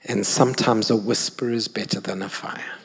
And 0.06 0.26
sometimes 0.26 0.88
a 0.88 0.96
whisper 0.96 1.50
is 1.50 1.68
better 1.68 2.00
than 2.00 2.22
a 2.22 2.30
fire. 2.30 2.77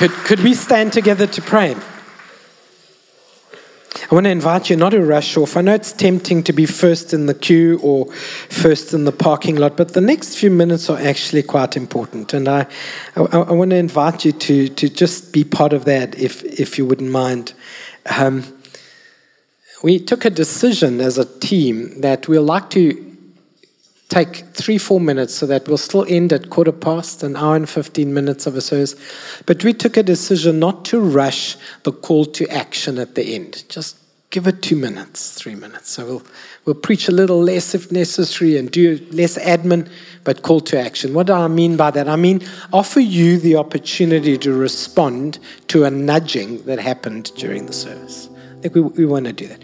Could, 0.00 0.12
could 0.24 0.40
we 0.40 0.54
stand 0.54 0.94
together 0.94 1.26
to 1.26 1.42
pray? 1.42 1.76
I 4.10 4.14
want 4.14 4.24
to 4.24 4.30
invite 4.30 4.70
you 4.70 4.76
not 4.76 4.92
to 4.92 5.02
rush 5.02 5.36
off. 5.36 5.58
I 5.58 5.60
know 5.60 5.74
it's 5.74 5.92
tempting 5.92 6.42
to 6.44 6.54
be 6.54 6.64
first 6.64 7.12
in 7.12 7.26
the 7.26 7.34
queue 7.34 7.78
or 7.82 8.10
first 8.48 8.94
in 8.94 9.04
the 9.04 9.12
parking 9.12 9.56
lot, 9.56 9.76
but 9.76 9.92
the 9.92 10.00
next 10.00 10.36
few 10.36 10.50
minutes 10.50 10.88
are 10.88 10.98
actually 10.98 11.42
quite 11.42 11.76
important. 11.76 12.32
And 12.32 12.48
I, 12.48 12.66
I, 13.14 13.20
I 13.20 13.52
want 13.52 13.72
to 13.72 13.76
invite 13.76 14.24
you 14.24 14.32
to, 14.32 14.68
to 14.70 14.88
just 14.88 15.34
be 15.34 15.44
part 15.44 15.74
of 15.74 15.84
that 15.84 16.18
if, 16.18 16.44
if 16.44 16.78
you 16.78 16.86
wouldn't 16.86 17.10
mind. 17.10 17.52
Um, 18.06 18.44
we 19.82 19.98
took 19.98 20.24
a 20.24 20.30
decision 20.30 21.02
as 21.02 21.18
a 21.18 21.26
team 21.40 22.00
that 22.00 22.26
we'll 22.26 22.42
like 22.42 22.70
to 22.70 23.09
take 24.10 24.44
three, 24.54 24.76
four 24.76 25.00
minutes 25.00 25.34
so 25.36 25.46
that 25.46 25.66
we'll 25.68 25.78
still 25.78 26.04
end 26.08 26.32
at 26.32 26.50
quarter 26.50 26.72
past, 26.72 27.22
an 27.22 27.36
hour 27.36 27.56
and 27.56 27.68
15 27.68 28.12
minutes 28.12 28.46
of 28.46 28.56
a 28.56 28.60
service. 28.60 28.94
But 29.46 29.64
we 29.64 29.72
took 29.72 29.96
a 29.96 30.02
decision 30.02 30.58
not 30.58 30.84
to 30.86 31.00
rush 31.00 31.56
the 31.84 31.92
call 31.92 32.26
to 32.26 32.46
action 32.48 32.98
at 32.98 33.14
the 33.14 33.34
end. 33.34 33.64
Just 33.68 33.96
give 34.30 34.46
it 34.48 34.62
two 34.62 34.76
minutes, 34.76 35.34
three 35.34 35.54
minutes. 35.54 35.90
So 35.90 36.04
we'll, 36.04 36.22
we'll 36.64 36.74
preach 36.74 37.08
a 37.08 37.12
little 37.12 37.40
less 37.40 37.72
if 37.74 37.92
necessary 37.92 38.56
and 38.58 38.70
do 38.70 39.04
less 39.12 39.38
admin, 39.38 39.88
but 40.24 40.42
call 40.42 40.60
to 40.60 40.78
action. 40.78 41.14
What 41.14 41.28
do 41.28 41.32
I 41.32 41.46
mean 41.46 41.76
by 41.76 41.92
that? 41.92 42.08
I 42.08 42.16
mean, 42.16 42.42
offer 42.72 43.00
you 43.00 43.38
the 43.38 43.56
opportunity 43.56 44.36
to 44.38 44.52
respond 44.52 45.38
to 45.68 45.84
a 45.84 45.90
nudging 45.90 46.64
that 46.64 46.80
happened 46.80 47.32
during 47.36 47.66
the 47.66 47.72
service. 47.72 48.28
I 48.58 48.62
think 48.62 48.74
we, 48.74 48.80
we 48.80 49.06
want 49.06 49.26
to 49.26 49.32
do 49.32 49.46
that. 49.46 49.62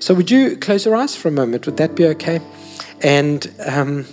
So, 0.00 0.14
would 0.14 0.30
you 0.30 0.56
close 0.56 0.84
your 0.84 0.96
eyes 0.96 1.14
for 1.14 1.28
a 1.28 1.32
moment? 1.32 1.64
Would 1.66 1.76
that 1.76 1.94
be 1.94 2.06
okay? 2.06 2.40
And 3.02 3.52
um, 3.66 4.06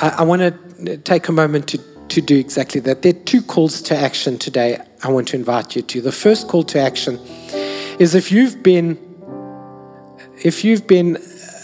I, 0.00 0.08
I 0.08 0.22
want 0.22 0.42
to 0.42 0.96
take 0.98 1.28
a 1.28 1.32
moment 1.32 1.68
to, 1.68 1.78
to 2.08 2.20
do 2.20 2.36
exactly 2.36 2.80
that. 2.82 3.02
There 3.02 3.14
are 3.14 3.24
two 3.24 3.42
calls 3.42 3.80
to 3.82 3.96
action 3.96 4.38
today 4.38 4.80
I 5.02 5.10
want 5.10 5.28
to 5.28 5.36
invite 5.36 5.76
you 5.76 5.82
to. 5.82 6.00
The 6.00 6.12
first 6.12 6.48
call 6.48 6.64
to 6.64 6.80
action 6.80 7.18
is 7.98 8.14
if 8.14 8.32
you've 8.32 8.62
been 8.62 8.98
if 10.44 10.64
you've 10.64 10.86
been 10.86 11.16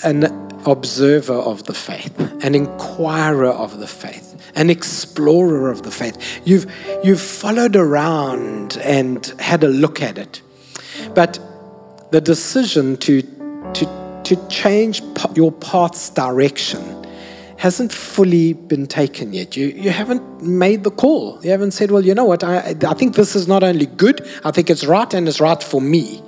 an 0.02 0.24
observer 0.66 1.34
of 1.34 1.64
the 1.64 1.74
faith, 1.74 2.18
an 2.42 2.54
inquirer 2.54 3.50
of 3.50 3.78
the 3.78 3.86
faith, 3.86 4.50
an 4.54 4.70
explorer 4.70 5.70
of 5.70 5.82
the 5.82 5.90
faith, 5.90 6.40
you've, 6.44 6.72
you've 7.04 7.20
followed 7.20 7.76
around 7.76 8.78
and 8.78 9.26
had 9.38 9.64
a 9.64 9.68
look 9.68 10.00
at 10.00 10.18
it. 10.18 10.40
But 11.14 11.38
the 12.10 12.20
decision 12.20 12.96
to, 12.98 13.22
to, 13.22 13.86
to 14.34 14.48
change 14.48 15.02
your 15.34 15.52
path's 15.52 16.10
direction 16.10 17.02
hasn't 17.58 17.92
fully 17.92 18.54
been 18.54 18.86
taken 18.86 19.32
yet. 19.32 19.56
You, 19.56 19.66
you 19.68 19.90
haven't 19.90 20.42
made 20.42 20.82
the 20.82 20.90
call. 20.90 21.38
You 21.44 21.50
haven't 21.50 21.70
said, 21.70 21.92
well, 21.92 22.04
you 22.04 22.14
know 22.14 22.24
what, 22.24 22.42
I, 22.42 22.74
I 22.84 22.94
think 22.94 23.14
this 23.14 23.36
is 23.36 23.46
not 23.46 23.62
only 23.62 23.86
good, 23.86 24.26
I 24.44 24.50
think 24.50 24.68
it's 24.68 24.84
right 24.84 25.12
and 25.14 25.28
it's 25.28 25.40
right 25.40 25.62
for 25.62 25.80
me. 25.80 26.20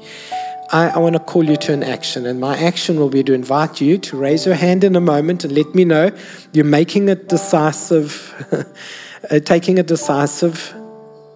I, 0.71 0.91
I 0.91 0.99
want 0.99 1.15
to 1.15 1.19
call 1.19 1.45
you 1.45 1.57
to 1.57 1.73
an 1.73 1.83
action. 1.83 2.27
And 2.27 2.41
my 2.41 2.57
action 2.57 3.01
will 3.01 3.09
be 3.09 3.25
to 3.25 3.33
invite 3.33 3.81
you 3.81 3.99
to 3.99 4.17
raise 4.17 4.47
your 4.47 4.55
hand 4.55 4.85
in 4.85 4.95
a 4.97 5.01
moment 5.01 5.45
and 5.45 5.53
let 5.53 5.75
me 5.75 5.85
know 5.85 6.11
you're 6.53 6.65
making 6.65 7.09
a 7.09 7.15
decisive, 7.15 8.33
uh, 9.31 9.41
taking 9.41 9.79
a 9.79 9.83
decisive 9.83 10.75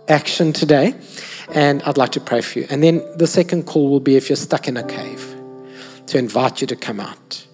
action 0.07 0.53
today. 0.53 0.95
And 1.55 1.83
I'd 1.83 1.97
like 1.97 2.13
to 2.13 2.21
pray 2.21 2.41
for 2.41 2.61
you. 2.61 2.67
And 2.71 2.83
then 2.83 3.03
the 3.17 3.27
second 3.27 3.65
call 3.65 3.89
will 3.91 4.01
be 4.01 4.17
if 4.17 4.29
you're 4.29 4.37
stuck 4.37 4.69
in 4.69 4.77
a 4.77 4.85
cave, 4.85 5.38
to 6.09 6.19
invite 6.19 6.61
you 6.61 6.67
to 6.67 6.77
come 6.77 7.01
out 7.01 7.47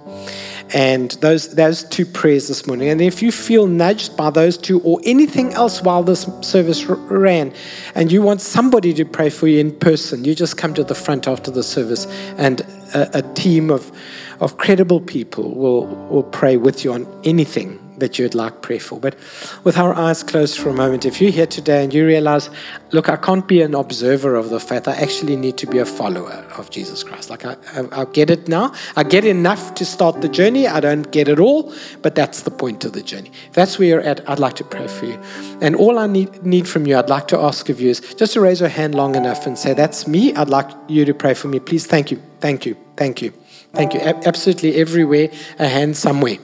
and 0.74 1.12
those, 1.20 1.54
those 1.54 1.84
two 1.84 2.04
prayers 2.04 2.48
this 2.48 2.66
morning. 2.66 2.88
And 2.88 3.00
if 3.00 3.22
you 3.22 3.30
feel 3.30 3.66
nudged 3.66 4.16
by 4.16 4.30
those 4.30 4.58
two 4.58 4.80
or 4.80 5.00
anything 5.04 5.52
else 5.52 5.82
while 5.82 6.02
this 6.02 6.28
service 6.40 6.84
ran, 6.84 7.52
and 7.94 8.10
you 8.10 8.22
want 8.22 8.40
somebody 8.40 8.92
to 8.94 9.04
pray 9.04 9.30
for 9.30 9.46
you 9.46 9.60
in 9.60 9.70
person, 9.78 10.24
you 10.24 10.34
just 10.34 10.56
come 10.56 10.74
to 10.74 10.82
the 10.82 10.94
front 10.94 11.28
after 11.28 11.50
the 11.50 11.62
service, 11.62 12.06
and 12.38 12.62
a, 12.92 13.18
a 13.18 13.22
team 13.34 13.70
of, 13.70 13.92
of 14.40 14.56
credible 14.56 15.00
people 15.00 15.54
will, 15.54 15.86
will 15.86 16.24
pray 16.24 16.56
with 16.56 16.84
you 16.84 16.92
on 16.92 17.06
anything 17.24 17.78
that 17.98 18.18
you'd 18.18 18.35
like 18.35 18.62
prayer 18.62 18.80
for. 18.80 18.98
But 18.98 19.16
with 19.62 19.76
our 19.76 19.94
eyes 19.94 20.22
closed 20.22 20.59
for 20.59 20.68
a 20.68 20.74
moment, 20.74 21.04
if 21.04 21.20
you're 21.20 21.30
here 21.30 21.46
today 21.46 21.85
and 21.85 21.92
you 21.92 22.07
realize, 22.07 22.50
look, 22.92 23.09
I 23.09 23.16
can't 23.16 23.46
be 23.46 23.62
an 23.62 23.74
observer 23.74 24.35
of 24.35 24.50
the 24.50 24.61
faith, 24.61 24.88
I 24.88 24.94
actually 24.94 25.37
need 25.37 25.57
to 25.59 25.66
be 25.66 25.78
a 25.78 25.87
follower 25.87 26.44
of 26.57 26.70
Jesus 26.70 27.02
Christ. 27.02 27.30
Like, 27.30 27.44
I, 27.44 27.57
I, 27.74 28.02
I 28.02 28.04
get 28.07 28.30
it 28.30 28.48
now. 28.48 28.72
I 28.96 29.02
get 29.02 29.24
enough 29.24 29.74
to 29.74 29.85
start 29.85 30.20
the 30.20 30.28
journey. 30.28 30.66
I 30.66 30.80
don't 30.80 31.11
get 31.11 31.28
it 31.28 31.38
all, 31.38 31.72
but 32.02 32.14
that's 32.14 32.42
the 32.42 32.50
point 32.50 32.85
of 32.85 32.92
the 32.92 33.02
journey. 33.02 33.30
If 33.48 33.52
that's 33.54 33.78
where 33.78 33.88
you're 33.88 34.00
at, 34.00 34.28
I'd 34.28 34.38
like 34.38 34.54
to 34.57 34.64
pray 34.64 34.87
for 34.87 35.07
you. 35.07 35.20
And 35.61 35.76
all 35.76 35.98
I 35.98 36.07
need, 36.07 36.44
need 36.44 36.68
from 36.68 36.87
you, 36.87 36.96
I'd 36.96 37.09
like 37.09 37.28
to 37.28 37.38
ask 37.38 37.68
of 37.68 37.80
you 37.80 37.90
is 37.90 38.00
just 38.14 38.35
to 38.35 38.40
raise 38.40 38.61
your 38.61 38.68
hand 38.68 38.94
long 38.94 39.14
enough 39.14 39.46
and 39.46 39.59
say, 39.59 39.74
That's 39.74 40.07
me. 40.07 40.35
I'd 40.35 40.48
like 40.48 40.70
you 40.88 41.04
to 41.04 41.14
pray 41.14 41.35
for 41.35 41.48
me. 41.48 41.61
Please, 41.61 41.87
thank 41.87 42.11
you, 42.11 42.20
thank 42.40 42.66
you, 42.66 42.76
thank 42.96 43.22
you, 43.22 43.33
thank 43.72 43.94
you. 43.94 44.00
Absolutely 44.00 44.76
everywhere, 44.76 45.28
a 45.59 45.68
hand 45.68 45.96
somewhere. 45.96 46.38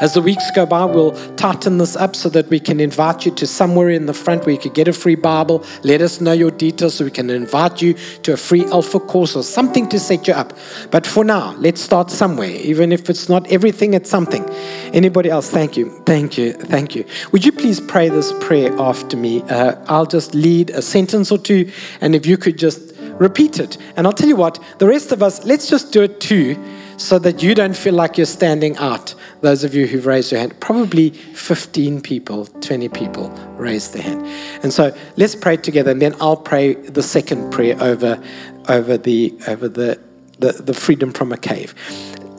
As 0.00 0.14
the 0.14 0.22
weeks 0.22 0.50
go 0.54 0.66
by, 0.66 0.84
we'll 0.84 1.12
tighten 1.36 1.78
this 1.78 1.96
up 1.96 2.16
so 2.16 2.28
that 2.30 2.48
we 2.48 2.60
can 2.60 2.80
invite 2.80 3.24
you 3.24 3.32
to 3.32 3.46
somewhere 3.46 3.90
in 3.90 4.06
the 4.06 4.14
front 4.14 4.44
where 4.44 4.54
you 4.54 4.60
could 4.60 4.74
get 4.74 4.88
a 4.88 4.92
free 4.92 5.14
Bible. 5.14 5.64
Let 5.82 6.00
us 6.00 6.20
know 6.20 6.32
your 6.32 6.50
details 6.50 6.94
so 6.94 7.04
we 7.04 7.10
can 7.10 7.30
invite 7.30 7.80
you 7.82 7.94
to 8.22 8.32
a 8.32 8.36
free 8.36 8.64
Alpha 8.66 9.00
course 9.00 9.36
or 9.36 9.42
something 9.42 9.88
to 9.88 9.98
set 9.98 10.26
you 10.26 10.34
up. 10.34 10.52
But 10.90 11.06
for 11.06 11.24
now, 11.24 11.54
let's 11.58 11.80
start 11.80 12.10
somewhere. 12.10 12.50
Even 12.50 12.92
if 12.92 13.08
it's 13.10 13.28
not 13.28 13.50
everything, 13.50 13.94
it's 13.94 14.10
something. 14.10 14.48
Anybody 14.92 15.30
else? 15.30 15.50
Thank 15.50 15.76
you. 15.76 15.90
Thank 16.04 16.38
you. 16.38 16.52
Thank 16.52 16.94
you. 16.94 17.04
Would 17.32 17.44
you 17.44 17.52
please 17.52 17.80
pray 17.80 18.08
this 18.08 18.32
prayer 18.40 18.72
after 18.78 19.16
me? 19.16 19.42
Uh, 19.42 19.76
I'll 19.86 20.06
just 20.06 20.34
lead 20.34 20.70
a 20.70 20.82
sentence 20.82 21.30
or 21.30 21.38
two, 21.38 21.70
and 22.00 22.14
if 22.14 22.26
you 22.26 22.36
could 22.36 22.58
just 22.58 22.94
repeat 23.18 23.58
it. 23.58 23.78
And 23.96 24.06
I'll 24.06 24.12
tell 24.12 24.28
you 24.28 24.36
what, 24.36 24.58
the 24.78 24.86
rest 24.86 25.12
of 25.12 25.22
us, 25.22 25.44
let's 25.44 25.68
just 25.68 25.92
do 25.92 26.02
it 26.02 26.20
too 26.20 26.56
so 26.98 27.18
that 27.20 27.42
you 27.42 27.54
don't 27.54 27.76
feel 27.76 27.94
like 27.94 28.18
you're 28.18 28.26
standing 28.26 28.76
out. 28.76 29.14
Those 29.40 29.62
of 29.64 29.74
you 29.74 29.86
who've 29.86 30.04
raised 30.04 30.32
your 30.32 30.40
hand, 30.40 30.58
probably 30.60 31.10
15 31.10 32.00
people, 32.00 32.46
20 32.46 32.88
people 32.88 33.30
raised 33.56 33.94
their 33.94 34.02
hand. 34.02 34.26
And 34.62 34.72
so 34.72 34.94
let's 35.16 35.34
pray 35.34 35.56
together, 35.56 35.92
and 35.92 36.02
then 36.02 36.14
I'll 36.20 36.36
pray 36.36 36.74
the 36.74 37.02
second 37.02 37.52
prayer 37.52 37.80
over, 37.80 38.22
over, 38.68 38.98
the, 38.98 39.34
over 39.46 39.68
the, 39.68 40.00
the, 40.40 40.52
the 40.52 40.74
freedom 40.74 41.12
from 41.12 41.32
a 41.32 41.38
cave. 41.38 41.74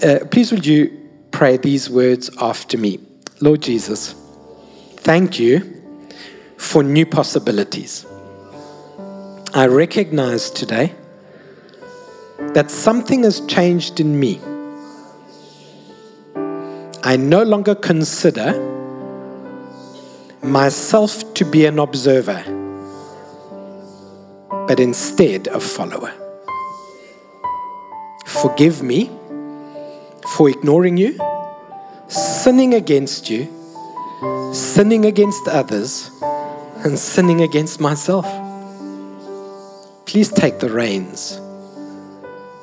uh, 0.04 0.20
please 0.30 0.52
would 0.52 0.66
you 0.66 1.10
pray 1.32 1.58
these 1.58 1.90
words 1.90 2.30
after 2.42 2.78
me? 2.78 3.00
Lord 3.40 3.62
Jesus, 3.62 4.14
thank 4.98 5.40
you 5.40 5.82
for 6.58 6.84
new 6.84 7.06
possibilities. 7.06 8.06
I 9.54 9.68
recognize 9.68 10.52
today 10.52 10.94
that 12.54 12.70
something 12.70 13.24
has 13.24 13.40
changed 13.48 14.00
in 14.00 14.20
me. 14.20 14.40
I 17.04 17.16
no 17.18 17.44
longer 17.44 17.76
consider 17.76 18.54
myself 20.44 21.34
to 21.36 21.46
be 21.46 21.66
an 21.66 21.80
observer, 21.80 22.44
but 24.68 24.80
instead 24.80 25.48
a 25.48 25.60
follower. 25.60 26.12
Forgive 28.26 28.84
me 28.84 29.10
for 30.36 30.50
ignoring 30.50 30.98
you, 30.98 31.18
sinning 32.10 32.74
against 32.74 33.30
you, 33.30 33.48
sinning 34.54 35.06
against 35.06 35.48
others, 35.48 36.12
and 36.84 37.00
sinning 37.00 37.42
against 37.42 37.80
myself. 37.80 38.26
Please 40.06 40.32
take 40.32 40.60
the 40.60 40.70
reins. 40.70 41.40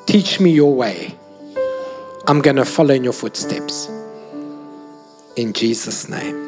Teach 0.06 0.40
me 0.40 0.50
your 0.50 0.74
way. 0.74 1.14
I'm 2.26 2.40
going 2.40 2.56
to 2.56 2.64
follow 2.64 2.94
in 2.94 3.04
your 3.04 3.12
footsteps. 3.12 3.95
In 5.36 5.52
Jesus' 5.52 6.08
name. 6.08 6.46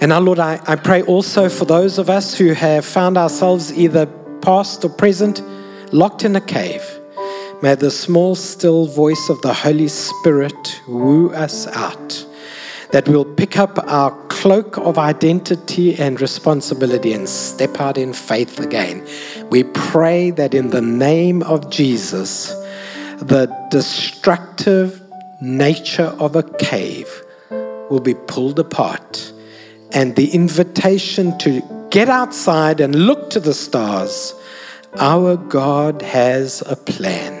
And 0.00 0.10
now, 0.10 0.20
Lord, 0.20 0.38
I, 0.38 0.60
I 0.66 0.76
pray 0.76 1.02
also 1.02 1.48
for 1.48 1.64
those 1.64 1.98
of 1.98 2.10
us 2.10 2.36
who 2.36 2.52
have 2.52 2.84
found 2.84 3.16
ourselves 3.16 3.72
either 3.72 4.04
past 4.42 4.84
or 4.84 4.90
present 4.90 5.42
locked 5.90 6.22
in 6.22 6.36
a 6.36 6.40
cave. 6.40 6.84
May 7.62 7.74
the 7.74 7.90
small, 7.90 8.34
still 8.34 8.84
voice 8.84 9.30
of 9.30 9.40
the 9.40 9.54
Holy 9.54 9.88
Spirit 9.88 10.82
woo 10.86 11.30
us 11.32 11.66
out 11.68 12.26
that 12.90 13.08
we'll 13.08 13.24
pick 13.24 13.58
up 13.58 13.78
our 13.90 14.10
cloak 14.28 14.76
of 14.76 14.98
identity 14.98 15.94
and 15.96 16.20
responsibility 16.20 17.14
and 17.14 17.26
step 17.28 17.80
out 17.80 17.96
in 17.96 18.12
faith 18.12 18.60
again. 18.60 19.04
We 19.50 19.64
pray 19.64 20.30
that 20.32 20.54
in 20.54 20.70
the 20.70 20.82
name 20.82 21.42
of 21.42 21.70
Jesus, 21.70 22.48
the 23.18 23.46
destructive 23.70 25.00
nature 25.40 26.14
of 26.18 26.36
a 26.36 26.42
cave 26.42 27.22
will 27.90 28.00
be 28.00 28.14
pulled 28.14 28.58
apart 28.58 29.32
and 29.92 30.16
the 30.16 30.30
invitation 30.30 31.36
to 31.38 31.62
get 31.90 32.08
outside 32.08 32.80
and 32.80 32.94
look 32.94 33.30
to 33.30 33.40
the 33.40 33.54
stars. 33.54 34.34
Our 34.98 35.36
God 35.36 36.02
has 36.02 36.62
a 36.66 36.76
plan. 36.76 37.34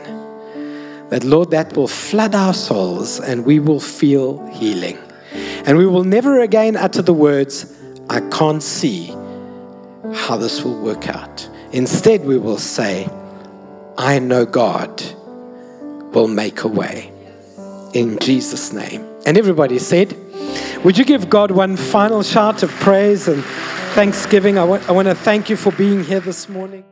That, 1.10 1.24
Lord, 1.24 1.50
that 1.50 1.76
will 1.76 1.88
flood 1.88 2.34
our 2.34 2.54
souls 2.54 3.20
and 3.20 3.44
we 3.44 3.60
will 3.60 3.80
feel 3.80 4.44
healing. 4.48 4.98
And 5.66 5.78
we 5.78 5.86
will 5.86 6.04
never 6.04 6.40
again 6.40 6.76
utter 6.76 7.02
the 7.02 7.14
words, 7.14 7.72
I 8.08 8.20
can't 8.30 8.62
see 8.62 9.06
how 10.14 10.36
this 10.36 10.62
will 10.62 10.80
work 10.80 11.08
out. 11.08 11.48
Instead, 11.72 12.24
we 12.24 12.38
will 12.38 12.58
say, 12.58 13.08
I 13.98 14.18
know 14.18 14.46
God 14.46 15.02
will 16.12 16.28
make 16.28 16.62
a 16.62 16.68
way. 16.68 17.12
In 17.92 18.18
Jesus' 18.18 18.72
name. 18.72 19.04
And 19.26 19.36
everybody 19.36 19.78
said, 19.78 20.16
Would 20.84 20.98
you 20.98 21.04
give 21.04 21.28
God 21.28 21.50
one 21.50 21.76
final 21.76 22.22
shout 22.22 22.62
of 22.62 22.70
praise 22.70 23.28
and 23.28 23.42
thanksgiving? 23.94 24.58
I 24.58 24.64
want, 24.64 24.88
I 24.88 24.92
want 24.92 25.08
to 25.08 25.14
thank 25.14 25.50
you 25.50 25.56
for 25.56 25.72
being 25.72 26.04
here 26.04 26.20
this 26.20 26.48
morning. 26.48 26.84